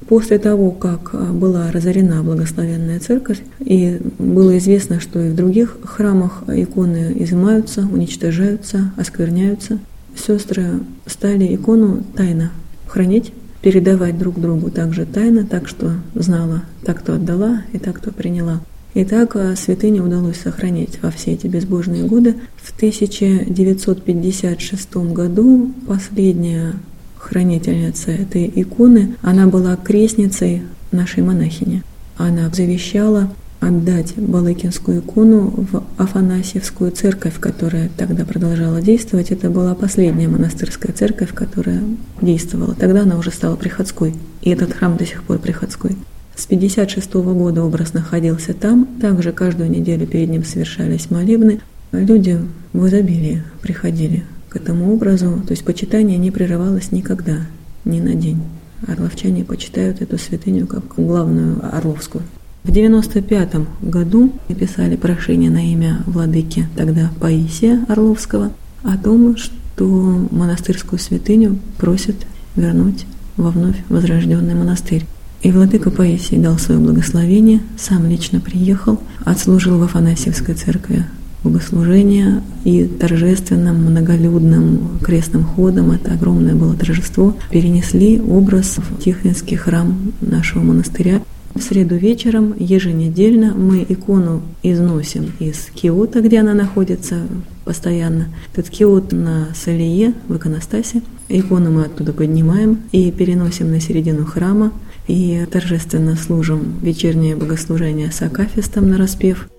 После 0.09 0.39
того, 0.39 0.71
как 0.71 1.15
была 1.35 1.73
разорена 1.73 2.23
благословенная 2.23 3.01
церковь, 3.01 3.41
и 3.59 4.01
было 4.19 4.57
известно, 4.59 5.01
что 5.01 5.21
и 5.21 5.31
в 5.31 5.35
других 5.35 5.79
храмах 5.83 6.45
иконы 6.47 7.13
изымаются, 7.19 7.89
уничтожаются, 7.91 8.93
оскверняются, 8.97 9.79
сестры 10.15 10.81
стали 11.07 11.55
икону 11.55 12.05
тайно 12.15 12.53
хранить, 12.87 13.33
передавать 13.63 14.19
друг 14.19 14.39
другу 14.41 14.71
также 14.71 15.07
тайно, 15.07 15.45
так 15.45 15.69
что 15.69 15.93
знала 16.15 16.63
так, 16.85 17.01
кто 17.01 17.15
отдала, 17.15 17.63
и 17.73 17.79
так, 17.79 17.97
кто 17.97 18.13
приняла. 18.13 18.61
И 18.95 19.05
так 19.05 19.35
а, 19.37 19.55
святыню 19.57 20.05
удалось 20.05 20.39
сохранить 20.39 21.03
во 21.03 21.11
все 21.11 21.33
эти 21.33 21.47
безбожные 21.47 22.05
годы. 22.05 22.37
В 22.57 22.75
1956 22.75 24.97
году 24.97 25.71
последняя 25.87 26.73
хранительница 27.19 28.13
этой 28.13 28.51
иконы, 28.55 29.17
она 29.21 29.49
была 29.49 29.77
крестницей 29.77 30.63
нашей 30.93 31.23
монахини. 31.23 31.83
Она 32.17 32.49
завещала 32.49 33.31
отдать 33.61 34.15
Балыкинскую 34.17 35.01
икону 35.01 35.67
в 35.71 35.83
Афанасьевскую 35.97 36.91
церковь, 36.91 37.39
которая 37.41 37.91
тогда 37.97 38.25
продолжала 38.25 38.81
действовать. 38.81 39.31
Это 39.31 39.51
была 39.51 39.75
последняя 39.75 40.29
монастырская 40.29 40.95
церковь, 40.95 41.33
которая 41.33 41.83
действовала. 42.21 42.75
Тогда 42.75 43.03
она 43.03 43.17
уже 43.19 43.31
стала 43.31 43.57
приходской, 43.57 44.15
и 44.43 44.51
этот 44.51 44.73
храм 44.73 44.97
до 44.97 45.07
сих 45.07 45.23
пор 45.23 45.39
приходской. 45.39 45.97
С 46.37 46.45
56 46.47 47.15
года 47.15 47.63
образ 47.65 47.95
находился 47.95 48.53
там. 48.53 48.87
Также 49.01 49.33
каждую 49.33 49.71
неделю 49.71 50.07
перед 50.07 50.29
ним 50.29 50.45
совершались 50.45 51.11
молебны. 51.11 51.61
Люди 51.93 52.39
в 52.75 52.87
изобилии 52.87 53.43
приходили 53.63 54.25
к 54.51 54.57
этому 54.57 54.93
образу, 54.93 55.43
то 55.47 55.53
есть 55.53 55.65
почитание 55.65 56.19
не 56.19 56.31
прерывалось 56.31 56.93
никогда, 56.93 57.39
ни 57.85 58.01
на 58.01 58.15
день. 58.15 58.43
Орловчане 58.87 59.45
почитают 59.45 60.03
эту 60.03 60.19
святыню 60.19 60.67
как 60.67 60.95
главную 60.97 61.59
Орловскую. 61.75 62.23
В 62.67 62.73
95 62.73 63.55
году 63.81 64.33
написали 64.49 64.97
прошение 64.97 65.51
на 65.51 65.71
имя 65.71 66.03
владыки 66.05 66.67
тогда 66.75 67.13
Паисия 67.21 67.85
Орловского 67.87 68.51
о 68.83 68.99
том, 68.99 69.37
что 69.37 69.85
монастырскую 70.33 70.99
святыню 70.99 71.61
просят 71.79 72.17
вернуть 72.57 73.07
во 73.37 73.51
вновь 73.51 73.77
возрожденный 73.89 74.55
монастырь. 74.55 75.07
И 75.43 75.53
владыка 75.53 75.93
Паисий 75.93 76.39
дал 76.39 76.59
свое 76.59 76.81
благословение, 76.81 77.61
сам 77.79 78.09
лично 78.09 78.41
приехал, 78.41 78.99
отслужил 79.25 79.79
в 79.79 79.85
Афанасьевской 79.85 80.57
церкви 80.57 81.07
богослужение 81.45 82.43
и 82.65 82.85
торжественным 82.85 83.77
многолюдным 83.77 84.99
крестным 85.05 85.45
ходом, 85.45 85.93
это 85.93 86.15
огромное 86.15 86.57
было 86.57 86.75
торжество, 86.75 87.37
перенесли 87.49 88.21
образ 88.21 88.79
в 88.79 89.01
Тихвинский 89.01 89.57
храм 89.57 90.13
нашего 90.21 90.65
монастыря. 90.65 91.23
В 91.57 91.63
среду 91.63 91.97
вечером 91.97 92.55
еженедельно 92.59 93.55
мы 93.55 93.87
икону 93.89 94.43
износим 94.63 95.33
из 95.41 95.71
киота, 95.75 96.21
где 96.21 96.41
она 96.41 96.53
находится 96.53 97.23
постоянно. 97.65 98.29
Этот 98.53 98.69
киот 98.69 99.13
на 99.13 99.49
Салие, 99.55 100.13
в 100.29 100.37
иконостасе. 100.37 101.01
Икону 101.31 101.71
мы 101.71 101.85
оттуда 101.85 102.13
поднимаем 102.13 102.83
и 102.93 103.11
переносим 103.11 103.71
на 103.71 103.81
середину 103.81 104.27
храма 104.27 104.71
и 105.09 105.47
торжественно 105.51 106.15
служим 106.17 106.75
вечернее 106.83 107.37
богослужение 107.37 108.13
с 108.13 108.21
акафистом 108.21 108.91
на 108.91 108.99
распев– 108.99 109.49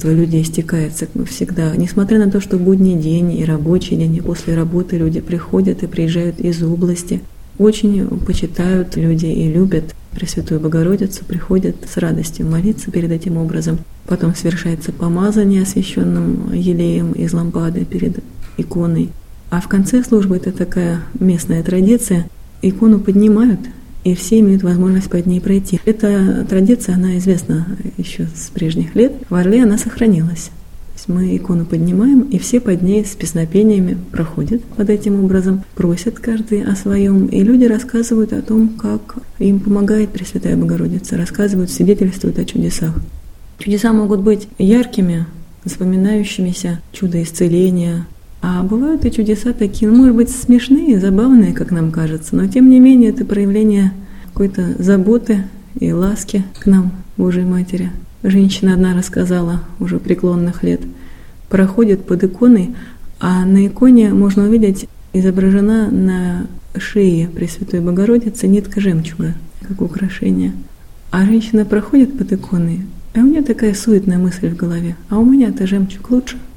множество 0.00 0.10
людей 0.10 0.44
стекается 0.44 1.06
всегда. 1.26 1.74
Несмотря 1.76 2.18
на 2.18 2.30
то, 2.30 2.40
что 2.40 2.58
будний 2.58 2.96
день 2.96 3.38
и 3.38 3.44
рабочий 3.44 3.96
день, 3.96 4.16
и 4.16 4.20
после 4.20 4.54
работы 4.54 4.96
люди 4.96 5.20
приходят 5.20 5.82
и 5.82 5.86
приезжают 5.86 6.40
из 6.40 6.62
области, 6.62 7.20
очень 7.58 8.06
почитают 8.20 8.96
люди 8.96 9.26
и 9.26 9.52
любят 9.52 9.94
Пресвятую 10.12 10.58
Богородицу, 10.58 11.24
приходят 11.24 11.76
с 11.88 11.96
радостью 11.96 12.46
молиться 12.46 12.90
перед 12.90 13.12
этим 13.12 13.36
образом. 13.36 13.78
Потом 14.06 14.34
совершается 14.34 14.90
помазание 14.90 15.62
освященным 15.62 16.52
елеем 16.52 17.12
из 17.12 17.32
лампады 17.32 17.84
перед 17.84 18.18
иконой. 18.56 19.10
А 19.50 19.60
в 19.60 19.68
конце 19.68 20.02
службы 20.02 20.36
это 20.36 20.50
такая 20.50 21.02
местная 21.20 21.62
традиция. 21.62 22.26
Икону 22.60 22.98
поднимают 22.98 23.60
и 24.04 24.14
все 24.14 24.40
имеют 24.40 24.62
возможность 24.62 25.10
под 25.10 25.26
ней 25.26 25.40
пройти. 25.40 25.80
Эта 25.84 26.46
традиция, 26.48 26.94
она 26.94 27.18
известна 27.18 27.66
еще 27.96 28.28
с 28.34 28.50
прежних 28.50 28.94
лет. 28.94 29.12
В 29.28 29.34
Орле 29.34 29.62
она 29.62 29.78
сохранилась. 29.78 30.50
мы 31.06 31.36
икону 31.36 31.64
поднимаем, 31.64 32.22
и 32.22 32.38
все 32.38 32.60
под 32.60 32.82
ней 32.82 33.04
с 33.04 33.14
песнопениями 33.16 33.96
проходят 34.12 34.62
под 34.64 34.90
этим 34.90 35.22
образом, 35.24 35.64
просят 35.74 36.18
каждый 36.18 36.62
о 36.62 36.76
своем, 36.76 37.26
и 37.26 37.42
люди 37.42 37.64
рассказывают 37.64 38.32
о 38.32 38.42
том, 38.42 38.68
как 38.68 39.16
им 39.38 39.60
помогает 39.60 40.10
Пресвятая 40.10 40.56
Богородица, 40.56 41.16
рассказывают, 41.16 41.70
свидетельствуют 41.70 42.38
о 42.38 42.44
чудесах. 42.44 42.94
Чудеса 43.58 43.92
могут 43.92 44.20
быть 44.20 44.48
яркими, 44.58 45.26
запоминающимися, 45.64 46.80
чудо 46.92 47.22
исцеления, 47.22 48.06
а 48.42 48.62
бывают 48.62 49.04
и 49.04 49.12
чудеса 49.12 49.52
такие, 49.52 49.90
ну, 49.90 49.98
может 49.98 50.16
быть, 50.16 50.30
смешные, 50.30 50.98
забавные, 50.98 51.52
как 51.52 51.70
нам 51.70 51.92
кажется, 51.92 52.34
но 52.36 52.46
тем 52.46 52.70
не 52.70 52.80
менее 52.80 53.10
это 53.10 53.24
проявление 53.24 53.92
какой-то 54.32 54.82
заботы 54.82 55.44
и 55.78 55.92
ласки 55.92 56.44
к 56.58 56.66
нам, 56.66 56.92
Божьей 57.18 57.44
Матери. 57.44 57.90
Женщина 58.22 58.74
одна 58.74 58.96
рассказала, 58.96 59.60
уже 59.78 59.98
преклонных 59.98 60.62
лет, 60.62 60.80
проходит 61.50 62.06
под 62.06 62.24
иконой, 62.24 62.74
а 63.18 63.44
на 63.44 63.66
иконе 63.66 64.14
можно 64.14 64.44
увидеть 64.44 64.88
изображена 65.12 65.90
на 65.90 66.46
шее 66.78 67.28
Пресвятой 67.28 67.80
Богородицы 67.80 68.46
нитка 68.48 68.80
жемчуга, 68.80 69.34
как 69.66 69.82
украшение. 69.82 70.52
А 71.10 71.26
женщина 71.26 71.66
проходит 71.66 72.16
под 72.16 72.32
иконой, 72.32 72.86
а 73.14 73.18
у 73.18 73.26
нее 73.26 73.42
такая 73.42 73.74
суетная 73.74 74.18
мысль 74.18 74.48
в 74.48 74.56
голове, 74.56 74.96
а 75.10 75.18
у 75.18 75.26
меня-то 75.26 75.66
жемчуг 75.66 76.10
лучше– 76.10 76.38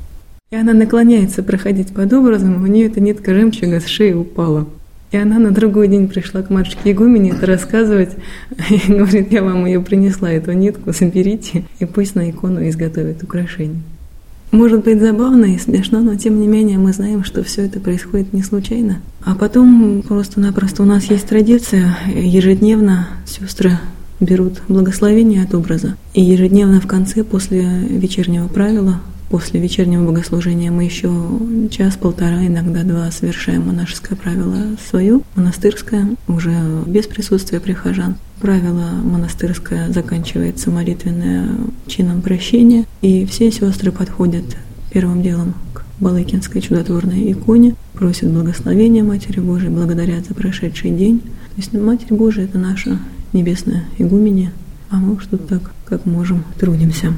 и 0.53 0.55
она 0.55 0.73
наклоняется 0.73 1.41
проходить 1.41 1.95
под 1.95 2.13
образом, 2.13 2.61
у 2.61 2.67
нее 2.67 2.85
эта 2.85 3.01
нитка 3.01 3.33
жемчуга 3.33 3.79
с 3.79 3.87
шеи 3.87 4.13
упала. 4.13 4.67
И 5.11 5.17
она 5.17 5.39
на 5.39 5.49
другой 5.49 5.87
день 5.87 6.07
пришла 6.07 6.43
к 6.43 6.51
матушке 6.51 6.91
Игумене 6.91 7.31
это 7.31 7.47
рассказывать, 7.47 8.11
и 8.69 8.91
говорит, 8.91 9.31
я 9.31 9.41
вам 9.41 9.65
ее 9.65 9.81
принесла, 9.81 10.31
эту 10.31 10.51
нитку, 10.51 10.93
соберите, 10.93 11.63
и 11.79 11.85
пусть 11.85 12.13
на 12.13 12.29
икону 12.29 12.69
изготовят 12.69 13.23
украшение. 13.23 13.81
Может 14.51 14.83
быть 14.83 15.01
забавно 15.01 15.45
и 15.45 15.57
смешно, 15.57 16.01
но 16.01 16.13
тем 16.17 16.39
не 16.39 16.47
менее 16.47 16.77
мы 16.77 16.93
знаем, 16.93 17.23
что 17.23 17.43
все 17.43 17.65
это 17.65 17.79
происходит 17.79 18.31
не 18.31 18.43
случайно. 18.43 18.97
А 19.23 19.33
потом 19.33 20.03
просто-напросто 20.07 20.83
у 20.83 20.85
нас 20.85 21.05
есть 21.05 21.25
традиция, 21.25 21.97
ежедневно 22.13 23.07
сестры 23.25 23.79
берут 24.19 24.61
благословение 24.67 25.41
от 25.41 25.55
образа. 25.55 25.95
И 26.13 26.21
ежедневно 26.21 26.79
в 26.79 26.85
конце, 26.85 27.23
после 27.23 27.63
вечернего 27.89 28.47
правила, 28.47 28.99
После 29.29 29.59
вечернего 29.59 30.05
богослужения 30.05 30.71
мы 30.71 30.83
еще 30.83 31.11
час-полтора, 31.71 32.45
иногда 32.45 32.83
два 32.83 33.09
совершаем 33.11 33.67
монашеское 33.67 34.17
правило 34.17 34.77
свое, 34.89 35.21
монастырское, 35.35 36.09
уже 36.27 36.53
без 36.85 37.07
присутствия 37.07 37.59
прихожан. 37.59 38.15
Правило 38.39 38.89
монастырское 39.03 39.91
заканчивается 39.91 40.69
молитвенное 40.69 41.47
чином 41.87 42.21
прощения, 42.21 42.85
и 43.01 43.25
все 43.25 43.51
сестры 43.51 43.91
подходят 43.91 44.45
первым 44.91 45.23
делом 45.23 45.55
к 45.73 45.83
Балыкинской 45.99 46.61
чудотворной 46.61 47.31
иконе, 47.31 47.75
просят 47.93 48.29
благословения 48.29 49.03
Матери 49.03 49.39
Божией, 49.39 49.71
благодарят 49.71 50.27
за 50.27 50.35
прошедший 50.35 50.91
день. 50.91 51.19
То 51.21 51.57
есть 51.57 51.73
Матерь 51.73 52.13
Божия– 52.13 52.45
это 52.45 52.57
наша 52.57 52.99
небесная 53.31 53.85
игуменя, 53.97 54.51
а 54.89 54.97
мы 54.97 55.15
уж 55.15 55.25
тут 55.25 55.47
так, 55.47 55.71
как 55.85 56.05
можем, 56.05 56.43
трудимся. 56.59 57.13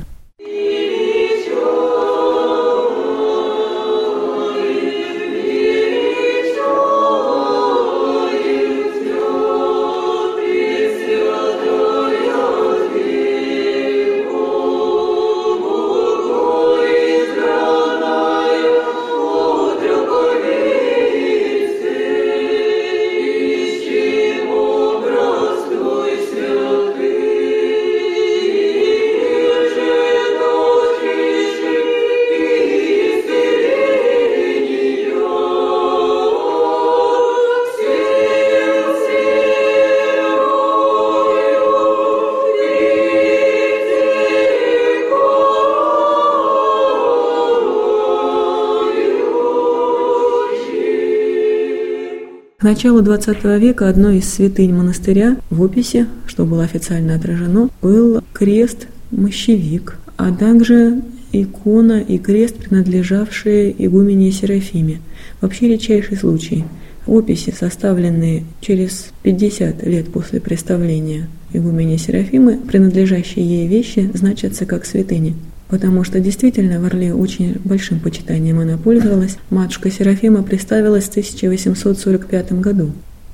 Началу 52.75 53.01
XX 53.01 53.57
века 53.57 53.88
одной 53.88 54.17
из 54.17 54.29
святынь 54.29 54.73
монастыря 54.73 55.38
в 55.49 55.61
описи, 55.61 56.07
что 56.27 56.43
было 56.43 56.65
официально 56.65 57.15
отражено, 57.15 57.69
был 57.81 58.21
крест-мощевик, 58.33 59.97
а 60.17 60.33
также 60.33 61.01
икона 61.31 62.01
и 62.01 62.17
крест, 62.17 62.57
принадлежавшие 62.57 63.73
игумене 63.85 64.29
Серафиме. 64.29 64.99
Вообще 65.39 65.69
редчайший 65.69 66.17
случай. 66.17 66.65
Описи, 67.07 67.53
составленные 67.57 68.43
через 68.59 69.07
50 69.23 69.83
лет 69.88 70.11
после 70.11 70.41
представления 70.41 71.29
игумене 71.53 71.97
Серафимы, 71.97 72.57
принадлежащие 72.57 73.45
ей 73.45 73.67
вещи 73.69 74.11
значатся 74.13 74.65
как 74.65 74.85
святыни. 74.85 75.33
Потому 75.67 76.04
что 76.04 76.19
действительно 76.19 76.80
в 76.80 76.86
Орле 76.86 77.13
очень 77.13 77.58
большим 77.63 77.99
почитанием 77.99 78.60
она 78.60 78.78
пользовалась. 78.78 79.38
Матушка 79.49 79.89
Серафима 79.89 80.43
представилась 80.43 81.06
в 81.06 81.10
1845 81.10 82.54
году. 82.60 82.91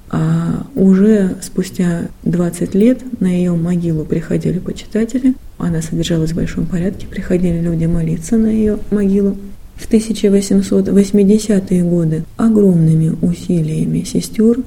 А 0.09 0.65
уже 0.75 1.35
спустя 1.41 2.07
20 2.23 2.75
лет 2.75 2.99
на 3.21 3.27
ее 3.27 3.53
могилу 3.53 4.03
приходили 4.03 4.59
почитатели. 4.59 5.35
Она 5.57 5.81
содержалась 5.81 6.31
в 6.31 6.35
большом 6.35 6.65
порядке, 6.65 7.07
приходили 7.07 7.59
люди 7.61 7.85
молиться 7.85 8.37
на 8.37 8.47
ее 8.47 8.77
могилу. 8.91 9.37
В 9.75 9.89
1880-е 9.89 11.83
годы 11.83 12.23
огромными 12.37 13.15
усилиями 13.21 14.03
сестер, 14.03 14.59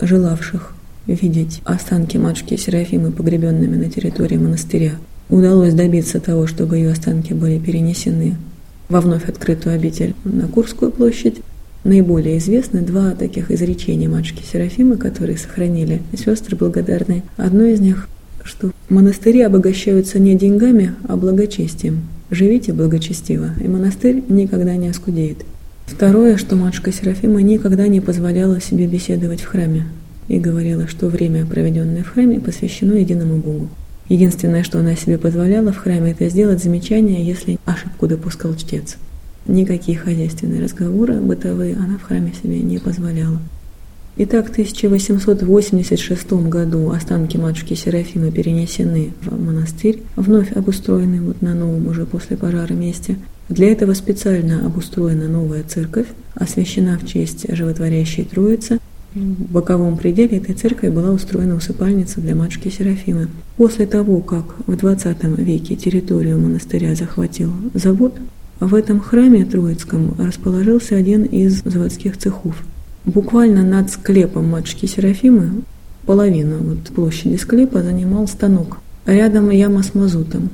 желавших 0.00 0.74
видеть 1.06 1.60
останки 1.64 2.18
матушки 2.18 2.56
Серафимы 2.56 3.10
погребенными 3.10 3.76
на 3.76 3.90
территории 3.90 4.36
монастыря, 4.36 4.92
удалось 5.30 5.74
добиться 5.74 6.20
того, 6.20 6.46
чтобы 6.46 6.76
ее 6.76 6.90
останки 6.90 7.32
были 7.32 7.58
перенесены 7.58 8.36
во 8.88 9.00
вновь 9.00 9.28
открытую 9.28 9.74
обитель 9.74 10.14
на 10.24 10.48
Курскую 10.48 10.90
площадь. 10.90 11.36
Наиболее 11.84 12.38
известны 12.38 12.82
два 12.82 13.12
таких 13.12 13.50
изречения 13.50 14.08
матушки 14.08 14.42
Серафимы, 14.42 14.96
которые 14.96 15.38
сохранили 15.38 16.02
сестры 16.12 16.56
благодарные. 16.56 17.22
Одно 17.36 17.64
из 17.64 17.80
них, 17.80 18.08
что 18.42 18.72
монастыри 18.90 19.40
обогащаются 19.40 20.18
не 20.18 20.34
деньгами, 20.34 20.94
а 21.08 21.16
благочестием. 21.16 22.02
Живите 22.30 22.72
благочестиво, 22.72 23.50
и 23.62 23.66
монастырь 23.66 24.22
никогда 24.28 24.76
не 24.76 24.88
оскудеет. 24.88 25.38
Второе, 25.86 26.36
что 26.36 26.54
матушка 26.54 26.92
Серафима 26.92 27.42
никогда 27.42 27.88
не 27.88 28.00
позволяла 28.00 28.60
себе 28.60 28.86
беседовать 28.86 29.40
в 29.40 29.46
храме 29.46 29.86
и 30.28 30.38
говорила, 30.38 30.86
что 30.86 31.06
время, 31.06 31.46
проведенное 31.46 32.04
в 32.04 32.10
храме, 32.10 32.40
посвящено 32.40 32.92
единому 32.92 33.36
Богу. 33.36 33.68
Единственное, 34.10 34.64
что 34.64 34.80
она 34.80 34.96
себе 34.96 35.18
позволяла 35.18 35.72
в 35.72 35.76
храме, 35.76 36.10
это 36.10 36.28
сделать 36.28 36.60
замечание, 36.60 37.24
если 37.24 37.58
ошибку 37.64 38.08
допускал 38.08 38.56
чтец. 38.56 38.96
Никакие 39.46 39.96
хозяйственные 39.96 40.64
разговоры 40.64 41.14
бытовые 41.20 41.76
она 41.76 41.96
в 41.96 42.02
храме 42.02 42.32
себе 42.42 42.58
не 42.58 42.78
позволяла. 42.78 43.40
Итак, 44.16 44.48
в 44.48 44.50
1886 44.50 46.32
году 46.32 46.90
останки 46.90 47.36
матушки 47.36 47.74
Серафимы 47.74 48.32
перенесены 48.32 49.12
в 49.22 49.40
монастырь, 49.40 50.02
вновь 50.16 50.50
обустроенный 50.56 51.20
вот 51.20 51.40
на 51.40 51.54
новом 51.54 51.86
уже 51.86 52.04
после 52.04 52.36
пожара 52.36 52.72
месте. 52.72 53.16
Для 53.48 53.70
этого 53.70 53.94
специально 53.94 54.66
обустроена 54.66 55.28
новая 55.28 55.62
церковь, 55.62 56.08
освящена 56.34 56.98
в 56.98 57.06
честь 57.06 57.46
животворящей 57.48 58.24
Троицы, 58.24 58.80
в 59.14 59.52
боковом 59.52 59.96
пределе 59.96 60.38
этой 60.38 60.54
церкви 60.54 60.88
была 60.88 61.10
устроена 61.10 61.56
усыпальница 61.56 62.20
для 62.20 62.34
матушки 62.34 62.68
Серафимы. 62.68 63.28
После 63.56 63.86
того, 63.86 64.20
как 64.20 64.44
в 64.66 64.72
XX 64.72 65.42
веке 65.42 65.74
территорию 65.74 66.38
монастыря 66.38 66.94
захватил 66.94 67.52
завод, 67.74 68.14
в 68.60 68.74
этом 68.74 69.00
храме 69.00 69.44
Троицком 69.44 70.14
расположился 70.18 70.94
один 70.94 71.24
из 71.24 71.62
заводских 71.64 72.18
цехов. 72.18 72.62
Буквально 73.04 73.62
над 73.62 73.90
склепом 73.90 74.48
матушки 74.48 74.86
Серафимы, 74.86 75.62
половину 76.06 76.58
вот 76.58 76.94
площади 76.94 77.36
склепа 77.36 77.82
занимал 77.82 78.28
станок. 78.28 78.78
Рядом 79.06 79.50
яма 79.50 79.82
с 79.82 79.94
мазутом. 79.94 80.50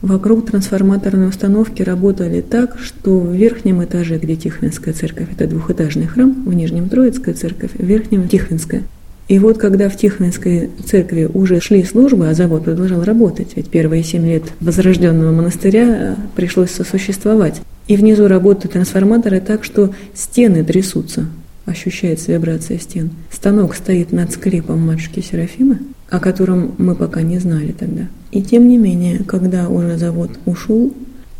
Вокруг 0.00 0.46
трансформаторной 0.46 1.28
установки 1.28 1.82
работали 1.82 2.40
так, 2.40 2.78
что 2.78 3.18
в 3.18 3.34
верхнем 3.34 3.82
этаже, 3.82 4.18
где 4.18 4.36
Тихвинская 4.36 4.94
церковь, 4.94 5.28
это 5.32 5.48
двухэтажный 5.48 6.06
храм, 6.06 6.44
в 6.46 6.54
нижнем 6.54 6.88
Троицкая 6.88 7.34
церковь, 7.34 7.72
в 7.76 7.84
верхнем 7.84 8.28
Тихвинская. 8.28 8.84
И 9.26 9.38
вот 9.40 9.58
когда 9.58 9.88
в 9.88 9.96
Тихвинской 9.96 10.70
церкви 10.86 11.28
уже 11.32 11.60
шли 11.60 11.82
службы, 11.84 12.28
а 12.28 12.34
завод 12.34 12.64
продолжал 12.64 13.02
работать, 13.02 13.56
ведь 13.56 13.68
первые 13.68 14.04
семь 14.04 14.24
лет 14.24 14.44
возрожденного 14.60 15.32
монастыря 15.32 16.16
пришлось 16.36 16.70
сосуществовать, 16.70 17.60
и 17.88 17.96
внизу 17.96 18.28
работают 18.28 18.74
трансформаторы 18.74 19.40
так, 19.40 19.64
что 19.64 19.92
стены 20.14 20.64
трясутся, 20.64 21.26
ощущается 21.66 22.32
вибрация 22.32 22.78
стен. 22.78 23.10
Станок 23.30 23.74
стоит 23.74 24.12
над 24.12 24.32
скрипом 24.32 24.80
матушки 24.80 25.20
Серафимы, 25.20 25.80
о 26.10 26.20
котором 26.20 26.74
мы 26.78 26.94
пока 26.94 27.22
не 27.22 27.38
знали 27.38 27.72
тогда. 27.72 28.08
И 28.30 28.42
тем 28.42 28.68
не 28.68 28.78
менее, 28.78 29.20
когда 29.24 29.68
уже 29.68 29.96
завод 29.98 30.30
ушел 30.46 30.92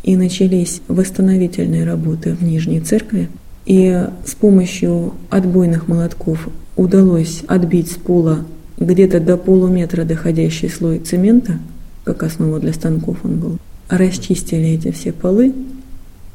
и 0.03 0.15
начались 0.15 0.81
восстановительные 0.87 1.85
работы 1.85 2.35
в 2.35 2.43
Нижней 2.43 2.79
Церкви, 2.79 3.29
и 3.65 4.07
с 4.25 4.33
помощью 4.35 5.13
отбойных 5.29 5.87
молотков 5.87 6.49
удалось 6.75 7.43
отбить 7.47 7.91
с 7.91 7.95
пола 7.95 8.45
где-то 8.79 9.19
до 9.19 9.37
полуметра 9.37 10.05
доходящий 10.05 10.69
слой 10.69 10.99
цемента, 10.99 11.59
как 12.03 12.23
основа 12.23 12.59
для 12.59 12.73
станков 12.73 13.17
он 13.23 13.39
был, 13.39 13.57
расчистили 13.89 14.69
эти 14.69 14.91
все 14.91 15.11
полы, 15.11 15.53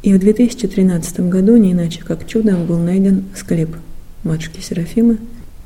и 0.02 0.12
в 0.12 0.18
2013 0.18 1.20
году, 1.30 1.56
не 1.56 1.72
иначе 1.72 2.02
как 2.04 2.26
чудом, 2.26 2.66
был 2.66 2.78
найден 2.78 3.24
склеп 3.34 3.70
матушки 4.22 4.60
Серафимы, 4.60 5.18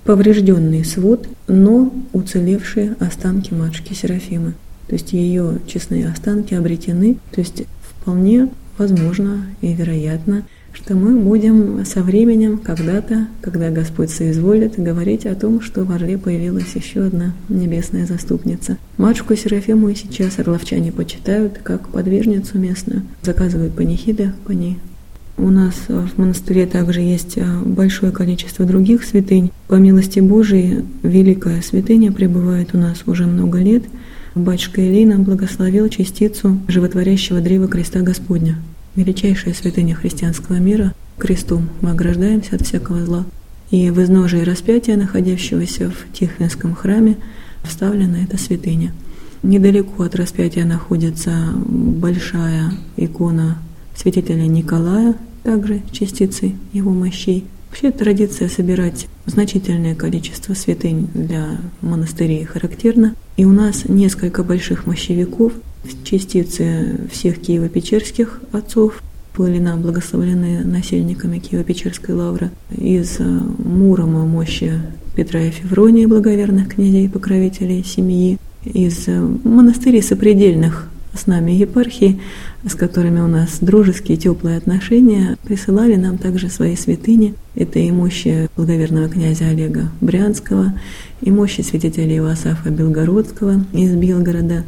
поврежденный 0.04 0.84
свод, 0.84 1.28
но 1.46 1.92
уцелевшие 2.12 2.96
останки 3.00 3.52
матушки 3.52 3.92
Серафимы. 3.92 4.54
То 4.86 4.94
есть 4.94 5.12
ее 5.12 5.58
честные 5.66 6.08
останки 6.08 6.54
обретены. 6.54 7.16
То 7.30 7.40
есть 7.40 7.64
вполне 7.82 8.48
возможно 8.78 9.46
и 9.60 9.74
вероятно, 9.74 10.44
что 10.72 10.94
мы 10.94 11.18
будем 11.18 11.84
со 11.84 12.02
временем 12.02 12.58
когда-то, 12.58 13.26
когда 13.40 13.70
Господь 13.70 14.10
соизволит, 14.10 14.78
говорить 14.78 15.26
о 15.26 15.34
том, 15.34 15.60
что 15.60 15.84
в 15.84 15.90
Орле 15.90 16.16
появилась 16.16 16.74
еще 16.74 17.04
одна 17.04 17.34
небесная 17.48 18.06
заступница. 18.06 18.78
Матушку 18.96 19.34
Серафиму 19.34 19.88
и 19.88 19.94
сейчас 19.94 20.38
орловчане 20.38 20.92
почитают 20.92 21.58
как 21.62 21.88
подвижницу 21.88 22.58
местную, 22.58 23.02
заказывают 23.22 23.74
панихиды 23.74 24.32
по 24.46 24.52
ней. 24.52 24.78
У 25.38 25.50
нас 25.50 25.74
в 25.88 26.18
монастыре 26.18 26.66
также 26.66 27.00
есть 27.00 27.38
а, 27.38 27.62
большое 27.64 28.10
количество 28.10 28.64
других 28.64 29.04
святынь. 29.04 29.52
По 29.68 29.76
милости 29.76 30.18
Божией, 30.18 30.84
великая 31.04 31.62
святыня 31.62 32.10
пребывает 32.10 32.74
у 32.74 32.78
нас 32.78 33.04
уже 33.06 33.24
много 33.26 33.58
лет. 33.58 33.84
Батюшка 34.34 34.84
Илина 34.84 35.20
благословил 35.20 35.88
частицу 35.88 36.58
животворящего 36.66 37.40
древа 37.40 37.68
креста 37.68 38.00
Господня. 38.00 38.56
Величайшая 38.96 39.54
святыня 39.54 39.94
христианского 39.94 40.56
мира. 40.56 40.92
Крестом 41.18 41.68
мы 41.82 41.92
ограждаемся 41.92 42.56
от 42.56 42.62
всякого 42.62 43.04
зла. 43.04 43.24
И 43.70 43.90
в 43.90 44.02
изножии 44.02 44.40
распятия, 44.40 44.96
находящегося 44.96 45.90
в 45.90 46.12
Тихвинском 46.12 46.74
храме, 46.74 47.16
вставлена 47.62 48.24
эта 48.24 48.38
святыня. 48.38 48.92
Недалеко 49.44 50.02
от 50.02 50.16
распятия 50.16 50.64
находится 50.64 51.30
большая 51.54 52.72
икона 52.96 53.58
святителя 53.94 54.46
Николая, 54.46 55.14
также 55.48 55.80
частицы 55.92 56.52
его 56.74 56.90
мощей. 56.90 57.46
Вообще 57.70 57.90
традиция 57.90 58.50
собирать 58.50 59.06
значительное 59.24 59.94
количество 59.94 60.52
святынь 60.52 61.08
для 61.14 61.56
монастырей 61.80 62.44
характерна. 62.44 63.14
И 63.38 63.46
у 63.46 63.52
нас 63.52 63.84
несколько 63.88 64.44
больших 64.44 64.86
мощевиков, 64.86 65.54
частицы 66.04 67.00
всех 67.10 67.38
киево-печерских 67.40 68.42
отцов, 68.52 69.02
были 69.34 69.58
нам 69.58 69.80
благословлены 69.80 70.64
насельниками 70.64 71.38
Киево-Печерской 71.38 72.12
лавры. 72.14 72.50
Из 72.76 73.18
Мурома 73.18 74.26
мощи 74.26 74.82
Петра 75.16 75.40
и 75.40 75.50
Феврония, 75.50 76.06
благоверных 76.06 76.74
князей 76.74 77.06
и 77.06 77.08
покровителей 77.08 77.82
семьи. 77.84 78.36
Из 78.64 79.06
монастырей 79.44 80.02
сопредельных 80.02 80.90
с 81.14 81.26
нами 81.26 81.52
епархии, 81.52 82.20
с 82.66 82.74
которыми 82.74 83.20
у 83.20 83.28
нас 83.28 83.58
дружеские 83.60 84.16
теплые 84.16 84.56
отношения, 84.56 85.36
присылали 85.44 85.96
нам 85.96 86.18
также 86.18 86.48
свои 86.48 86.76
святыни. 86.76 87.34
Это 87.54 87.78
и 87.78 87.90
мощи 87.90 88.48
благоверного 88.56 89.08
князя 89.08 89.46
Олега 89.46 89.90
Брянского, 90.00 90.74
и 91.20 91.30
мощи 91.30 91.60
святителя 91.60 92.16
Иосафа 92.16 92.70
Белгородского 92.70 93.64
из 93.72 93.94
Белгорода. 93.94 94.64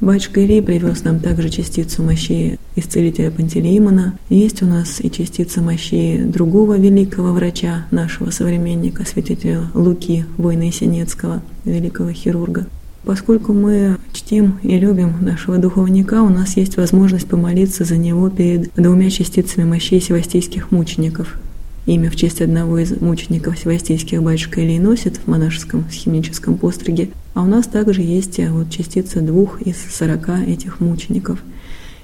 Батюшка 0.00 0.40
Ирий 0.40 0.62
привез 0.62 1.04
нам 1.04 1.20
также 1.20 1.50
частицу 1.50 2.02
мощей 2.02 2.58
исцелителя 2.74 3.30
Пантелеймона. 3.30 4.14
Есть 4.30 4.62
у 4.62 4.66
нас 4.66 4.98
и 5.00 5.10
частица 5.10 5.60
мощей 5.60 6.22
другого 6.24 6.78
великого 6.78 7.32
врача, 7.32 7.86
нашего 7.90 8.30
современника, 8.30 9.04
святителя 9.04 9.60
Луки, 9.74 10.24
воина 10.38 10.62
Есенецкого, 10.62 11.42
великого 11.66 12.12
хирурга. 12.12 12.66
Поскольку 13.04 13.52
мы 13.54 13.96
чтим 14.12 14.58
и 14.62 14.78
любим 14.78 15.14
нашего 15.22 15.56
духовника, 15.58 16.22
у 16.22 16.28
нас 16.28 16.56
есть 16.56 16.76
возможность 16.76 17.26
помолиться 17.26 17.84
за 17.84 17.96
него 17.96 18.28
перед 18.28 18.72
двумя 18.74 19.10
частицами 19.10 19.64
мощей 19.64 20.00
севастийских 20.00 20.70
мучеников. 20.70 21.38
Имя 21.86 22.10
в 22.10 22.16
честь 22.16 22.42
одного 22.42 22.78
из 22.78 23.00
мучеников 23.00 23.58
севастийских 23.58 24.22
батюшка 24.22 24.60
Илий 24.60 24.78
носит 24.78 25.16
в 25.16 25.26
монашеском 25.28 25.86
схимническом 25.90 26.58
постриге, 26.58 27.08
а 27.32 27.42
у 27.42 27.46
нас 27.46 27.66
также 27.66 28.02
есть 28.02 28.38
вот 28.50 28.70
частица 28.70 29.22
двух 29.22 29.62
из 29.62 29.76
сорока 29.90 30.38
этих 30.40 30.78
мучеников. 30.80 31.38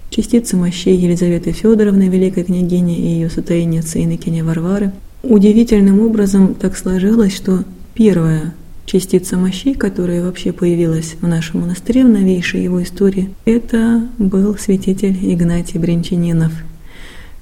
частицы 0.09 0.57
мощей 0.57 0.97
Елизаветы 0.97 1.53
Федоровны, 1.53 2.09
великой 2.09 2.45
княгини 2.45 2.97
и 2.97 3.09
ее 3.15 3.29
сотаинницы 3.29 4.03
Иннокене 4.03 4.43
Варвары. 4.43 4.93
Удивительным 5.23 6.01
образом 6.01 6.55
так 6.55 6.77
сложилось, 6.77 7.37
что 7.37 7.65
первая 7.95 8.55
частица 8.87 9.37
мощей, 9.37 9.75
которая 9.75 10.23
вообще 10.23 10.53
появилась 10.53 11.17
в 11.21 11.27
нашем 11.27 11.61
монастыре 11.61 12.05
в 12.05 12.09
новейшей 12.09 12.63
его 12.63 12.83
истории, 12.83 13.31
это 13.45 14.09
был 14.19 14.57
святитель 14.57 15.19
Игнатий 15.21 15.79
Бринчанинов. 15.79 16.53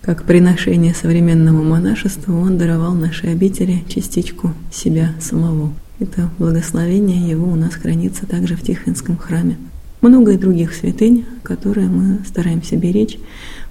Как 0.00 0.24
приношение 0.24 0.94
современному 0.94 1.62
монашеству 1.62 2.38
он 2.38 2.58
даровал 2.58 2.94
нашей 2.94 3.32
обители 3.32 3.84
частичку 3.88 4.52
себя 4.72 5.14
самого. 5.20 5.72
Это 6.00 6.30
благословение 6.38 7.28
его 7.28 7.50
у 7.50 7.54
нас 7.54 7.74
хранится 7.74 8.26
также 8.26 8.56
в 8.56 8.62
Тихвинском 8.62 9.16
храме. 9.16 9.56
Много 10.00 10.32
и 10.32 10.36
других 10.36 10.74
святынь, 10.74 11.24
которые 11.42 11.88
мы 11.88 12.18
стараемся 12.26 12.76
беречь. 12.76 13.18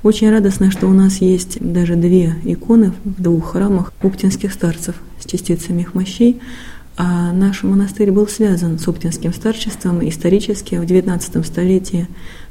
Очень 0.02 0.32
радостно, 0.32 0.72
что 0.72 0.88
у 0.88 0.94
нас 0.94 1.18
есть 1.18 1.60
даже 1.62 1.96
две 1.96 2.36
иконы 2.44 2.94
в 3.04 3.22
двух 3.22 3.52
храмах 3.52 3.94
оптинских 4.02 4.52
старцев 4.52 4.96
с 5.20 5.30
частицами 5.30 5.82
их 5.82 5.94
мощей. 5.94 6.42
А 6.96 7.32
наш 7.32 7.64
монастырь 7.64 8.12
был 8.12 8.28
связан 8.28 8.78
с 8.78 8.88
Оптинским 8.88 9.34
старчеством 9.34 10.08
исторически 10.08 10.76
в 10.76 10.84
XIX 10.84 11.44
столетии. 11.44 12.08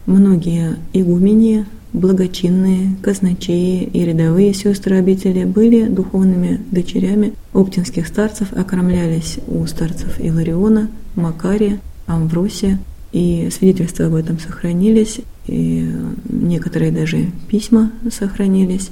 Многие 0.07 0.77
игумени, 0.93 1.65
благочинные, 1.93 2.97
казначеи 3.03 3.85
и 3.85 4.05
рядовые 4.05 4.53
сестры 4.53 4.97
обители 4.97 5.45
были 5.45 5.87
духовными 5.87 6.61
дочерями 6.71 7.35
оптинских 7.53 8.09
старцев, 8.09 8.53
окормлялись 8.53 9.39
у 9.47 9.65
старцев 9.67 10.19
Илариона, 10.19 10.89
Макария, 11.15 11.81
Амвросия, 12.07 12.81
и 13.13 13.49
свидетельства 13.53 14.07
об 14.07 14.15
этом 14.15 14.41
сохранились, 14.41 15.21
и 15.47 15.89
некоторые 16.29 16.91
даже 16.91 17.27
письма 17.49 17.93
сохранились. 18.11 18.91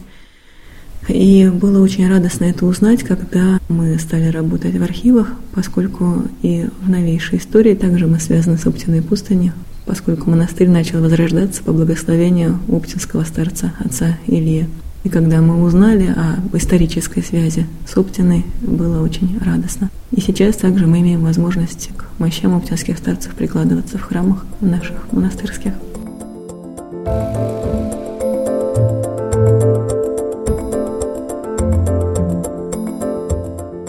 И 1.08 1.48
было 1.48 1.82
очень 1.82 2.08
радостно 2.08 2.44
это 2.44 2.66
узнать, 2.66 3.02
когда 3.02 3.58
мы 3.68 3.98
стали 3.98 4.28
работать 4.28 4.76
в 4.76 4.82
архивах, 4.82 5.32
поскольку 5.54 6.24
и 6.42 6.68
в 6.82 6.88
новейшей 6.88 7.38
истории 7.38 7.74
также 7.74 8.06
мы 8.06 8.20
связаны 8.20 8.58
с 8.58 8.66
Оптиной 8.66 9.02
пустыней, 9.02 9.52
поскольку 9.86 10.30
монастырь 10.30 10.68
начал 10.68 11.00
возрождаться 11.00 11.62
по 11.62 11.72
благословению 11.72 12.58
оптинского 12.68 13.24
старца 13.24 13.72
отца 13.78 14.18
Ильи. 14.26 14.66
И 15.02 15.08
когда 15.08 15.40
мы 15.40 15.64
узнали 15.64 16.14
о 16.14 16.56
исторической 16.56 17.22
связи 17.22 17.66
с 17.88 17.96
Оптиной, 17.96 18.44
было 18.60 19.02
очень 19.02 19.38
радостно. 19.42 19.90
И 20.10 20.20
сейчас 20.20 20.56
также 20.56 20.86
мы 20.86 21.00
имеем 21.00 21.22
возможность 21.22 21.90
к 21.96 22.04
мощам 22.18 22.54
оптинских 22.54 22.98
старцев 22.98 23.34
прикладываться 23.34 23.96
в 23.96 24.02
храмах 24.02 24.44
наших 24.60 25.10
монастырских. 25.12 25.72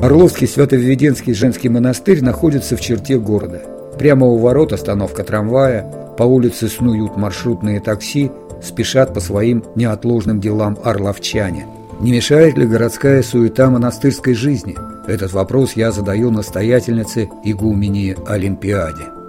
Орловский 0.02 0.48
Свято-Введенский 0.48 1.36
женский 1.36 1.70
монастырь 1.70 2.24
находится 2.24 2.76
в 2.76 2.82
черте 2.82 3.20
города. 3.20 3.62
Прямо 4.00 4.26
у 4.26 4.38
ворот 4.38 4.74
остановка 4.74 5.24
трамвая, 5.24 5.84
по 6.18 6.24
улице 6.24 6.70
снуют 6.70 7.18
маршрутные 7.18 7.80
такси, 7.80 8.32
спешат 8.64 9.14
по 9.14 9.20
своим 9.20 9.64
неотложным 9.76 10.42
делам 10.42 10.76
орловчане. 10.84 11.68
Не 12.00 12.14
мешает 12.14 12.58
ли 12.58 12.66
городская 12.66 13.22
суета 13.22 13.70
монастырской 13.70 14.34
жизни? 14.34 14.76
Этот 15.08 15.34
вопрос 15.34 15.74
я 15.74 15.92
задаю 15.92 16.32
настоятельнице 16.32 17.30
игумени 17.44 18.18
Олимпиаде. 18.28 19.21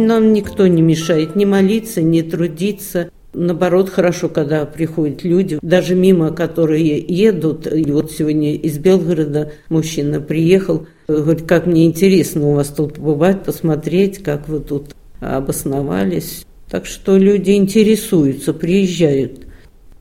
Нам 0.00 0.32
никто 0.32 0.66
не 0.66 0.80
мешает 0.80 1.36
ни 1.36 1.44
молиться, 1.44 2.00
ни 2.00 2.22
трудиться. 2.22 3.10
Наоборот, 3.34 3.90
хорошо, 3.90 4.30
когда 4.30 4.64
приходят 4.64 5.24
люди, 5.24 5.58
даже 5.60 5.94
мимо, 5.94 6.30
которые 6.30 6.98
едут. 6.98 7.70
И 7.70 7.84
вот 7.92 8.10
сегодня 8.10 8.54
из 8.54 8.78
Белгорода 8.78 9.52
мужчина 9.68 10.20
приехал, 10.20 10.86
говорит, 11.06 11.42
как 11.46 11.66
мне 11.66 11.84
интересно 11.84 12.48
у 12.48 12.54
вас 12.54 12.68
тут 12.68 12.98
бывать, 12.98 13.42
посмотреть, 13.42 14.22
как 14.22 14.48
вы 14.48 14.60
тут 14.60 14.94
обосновались. 15.20 16.46
Так 16.70 16.86
что 16.86 17.18
люди 17.18 17.50
интересуются, 17.50 18.54
приезжают. 18.54 19.46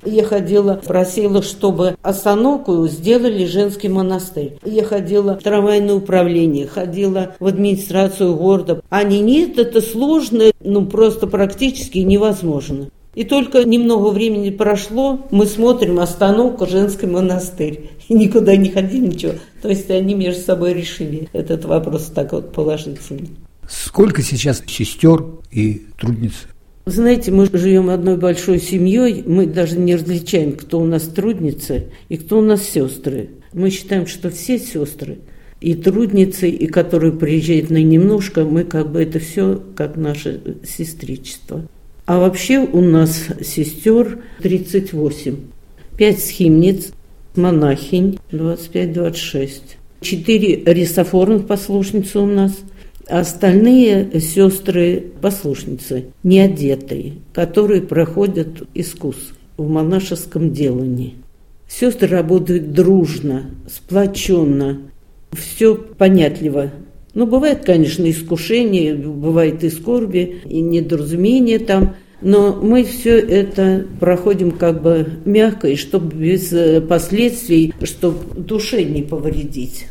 Я 0.05 0.23
ходила, 0.23 0.75
просила, 0.75 1.41
чтобы 1.41 1.97
остановку 2.01 2.87
сделали 2.87 3.45
женский 3.45 3.89
монастырь. 3.89 4.57
Я 4.63 4.83
ходила 4.83 5.37
в 5.37 5.43
трамвайное 5.43 5.95
управление, 5.95 6.67
ходила 6.67 7.35
в 7.39 7.47
администрацию 7.47 8.35
города. 8.35 8.81
Они 8.89 9.19
нет, 9.19 9.57
это 9.57 9.81
сложно, 9.81 10.51
ну 10.61 10.85
просто 10.85 11.27
практически 11.27 11.99
невозможно. 11.99 12.89
И 13.15 13.23
только 13.23 13.63
немного 13.65 14.09
времени 14.09 14.49
прошло, 14.49 15.27
мы 15.31 15.45
смотрим 15.45 15.99
остановку 15.99 16.67
женский 16.67 17.07
монастырь. 17.07 17.89
И 18.07 18.13
никуда 18.13 18.55
не 18.55 18.69
ходили, 18.69 19.07
ничего. 19.07 19.33
То 19.61 19.69
есть 19.69 19.89
они 19.91 20.13
между 20.13 20.41
собой 20.41 20.73
решили 20.73 21.27
этот 21.33 21.65
вопрос 21.65 22.11
так 22.13 22.31
вот 22.31 22.53
положительно. 22.53 23.27
Сколько 23.67 24.21
сейчас 24.21 24.63
сестер 24.67 25.25
и 25.51 25.85
трудниц? 25.99 26.33
Знаете, 26.89 27.31
мы 27.31 27.45
живем 27.45 27.91
одной 27.91 28.17
большой 28.17 28.59
семьей, 28.59 29.23
мы 29.23 29.45
даже 29.45 29.77
не 29.77 29.95
различаем, 29.95 30.53
кто 30.53 30.79
у 30.79 30.85
нас 30.85 31.03
трудницы 31.03 31.85
и 32.09 32.17
кто 32.17 32.39
у 32.39 32.41
нас 32.41 32.63
сестры. 32.63 33.29
Мы 33.53 33.69
считаем, 33.69 34.07
что 34.07 34.31
все 34.31 34.57
сестры 34.57 35.19
и 35.61 35.75
трудницы, 35.75 36.49
и 36.49 36.65
которые 36.65 37.13
приезжают 37.13 37.69
на 37.69 37.77
немножко, 37.77 38.43
мы 38.43 38.63
как 38.63 38.91
бы 38.91 39.03
это 39.03 39.19
все 39.19 39.61
как 39.75 39.97
наше 39.97 40.41
сестричество. 40.63 41.67
А 42.07 42.19
вообще 42.19 42.57
у 42.59 42.81
нас 42.81 43.27
сестер 43.45 44.23
38. 44.41 45.35
Пять 45.95 46.23
схимниц, 46.23 46.91
монахинь 47.35 48.17
25-26. 48.31 49.51
Четыре 50.01 50.63
рисофорных 50.65 51.45
послушницы 51.45 52.17
у 52.17 52.25
нас– 52.25 52.57
Остальные 53.09 54.19
сестры-послушницы, 54.19 56.05
неодетые, 56.21 57.13
которые 57.33 57.81
проходят 57.81 58.67
искус 58.75 59.15
в 59.57 59.67
монашеском 59.67 60.53
делании. 60.53 61.15
Сестры 61.67 62.07
работают 62.07 62.71
дружно, 62.71 63.49
сплоченно, 63.67 64.79
все 65.31 65.75
понятливо. 65.75 66.71
Ну, 67.15 67.25
бывает, 67.25 67.65
конечно, 67.65 68.07
искушение, 68.09 68.93
бывает 68.93 69.63
и 69.63 69.71
скорби, 69.71 70.41
и 70.45 70.61
недоразумение 70.61 71.57
там, 71.57 71.95
но 72.21 72.59
мы 72.61 72.83
все 72.83 73.17
это 73.17 73.87
проходим 73.99 74.51
как 74.51 74.83
бы 74.83 75.07
мягко, 75.25 75.69
и 75.69 75.75
чтобы 75.75 76.15
без 76.15 76.53
последствий, 76.87 77.73
чтобы 77.83 78.39
душе 78.39 78.83
не 78.83 79.01
повредить. 79.01 79.87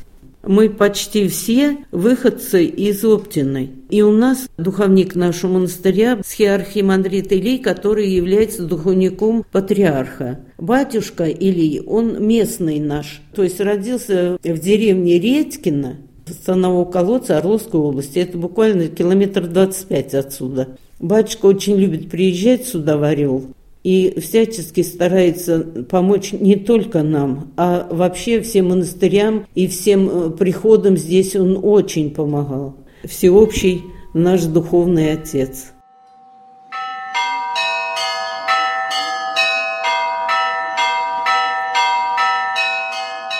Мы 0.48 0.70
почти 0.70 1.28
все 1.28 1.76
выходцы 1.92 2.64
из 2.64 3.04
Оптиной. 3.04 3.68
И 3.90 4.00
у 4.00 4.12
нас 4.12 4.48
духовник 4.56 5.14
нашего 5.14 5.52
монастыря, 5.52 6.22
схиархимандрит 6.24 7.30
Илий, 7.32 7.58
который 7.58 8.08
является 8.08 8.62
духовником 8.62 9.44
патриарха. 9.52 10.40
Батюшка 10.56 11.24
Илий, 11.24 11.82
он 11.82 12.26
местный 12.26 12.80
наш, 12.80 13.20
то 13.34 13.42
есть 13.42 13.60
родился 13.60 14.38
в 14.42 14.58
деревне 14.58 15.18
Редькино, 15.18 15.98
станового 16.26 16.90
колодца 16.90 17.36
Орловской 17.36 17.80
области. 17.80 18.18
Это 18.18 18.38
буквально 18.38 18.88
километр 18.88 19.48
25 19.48 20.14
отсюда. 20.14 20.78
Батюшка 20.98 21.44
очень 21.44 21.76
любит 21.76 22.08
приезжать 22.08 22.66
сюда 22.66 22.96
в 22.96 23.02
Орел 23.02 23.54
и 23.82 24.18
всячески 24.20 24.82
старается 24.82 25.60
помочь 25.88 26.32
не 26.32 26.56
только 26.56 27.02
нам, 27.02 27.52
а 27.56 27.88
вообще 27.90 28.40
всем 28.40 28.68
монастырям 28.68 29.46
и 29.54 29.66
всем 29.66 30.08
э, 30.08 30.30
приходам 30.30 30.96
здесь 30.96 31.36
он 31.36 31.58
очень 31.62 32.10
помогал. 32.10 32.76
Всеобщий 33.04 33.82
наш 34.14 34.42
духовный 34.44 35.12
отец. 35.12 35.72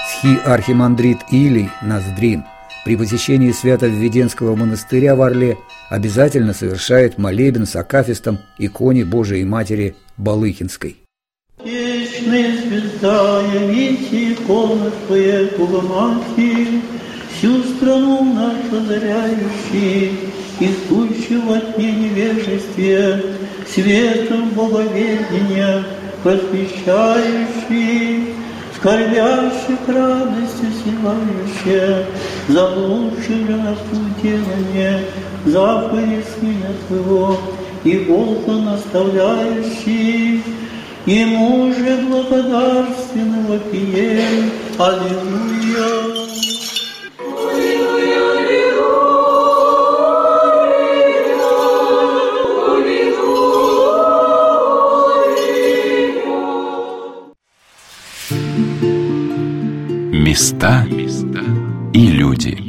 Схи 0.09 0.37
архимандрит 0.45 1.19
Илий 1.31 1.69
Ноздрин 1.83 2.45
при 2.89 2.97
посещении 2.97 3.53
Свято-Введенского 3.53 4.57
монастыря 4.57 5.15
в 5.15 5.21
Орле 5.21 5.59
обязательно 5.91 6.55
совершает 6.55 7.19
молебен 7.19 7.67
с 7.67 7.77
акафистом 7.77 8.39
иконе 8.59 9.05
Божией 9.05 9.45
Матери 9.45 9.95
Балыхинской. 10.17 10.97
Вечная 11.63 12.57
святая, 12.57 13.69
ведь 13.69 14.09
икона 14.11 14.91
твоя 15.07 15.51
Мати, 15.59 16.81
всю 17.37 17.63
страну 17.63 18.33
нашу 18.33 18.79
озаряющий, 18.83 20.33
искущего 20.59 21.59
от 21.59 21.77
невежестве, 21.77 23.23
светом 23.71 24.49
боговедения 24.55 25.85
просвещающий, 26.23 28.38
скорбящих 28.79 29.79
радостью 29.89 30.69
силающая, 30.85 32.07
заблудших 32.49 33.47
для 33.47 33.57
нас 33.57 33.79
уделание, 33.93 35.05
заповеди 35.45 36.25
Сына 36.39 36.73
Твоего, 36.87 37.37
и 37.85 37.99
Волка 37.99 38.53
наставляющий, 38.53 40.43
Ему 41.07 41.73
же 41.73 42.07
благодарственно 42.07 43.41
вопием. 43.49 44.51
Аллилуйя. 44.77 46.08
Места 60.29 60.85
и 61.95 62.09
люди. 62.09 62.68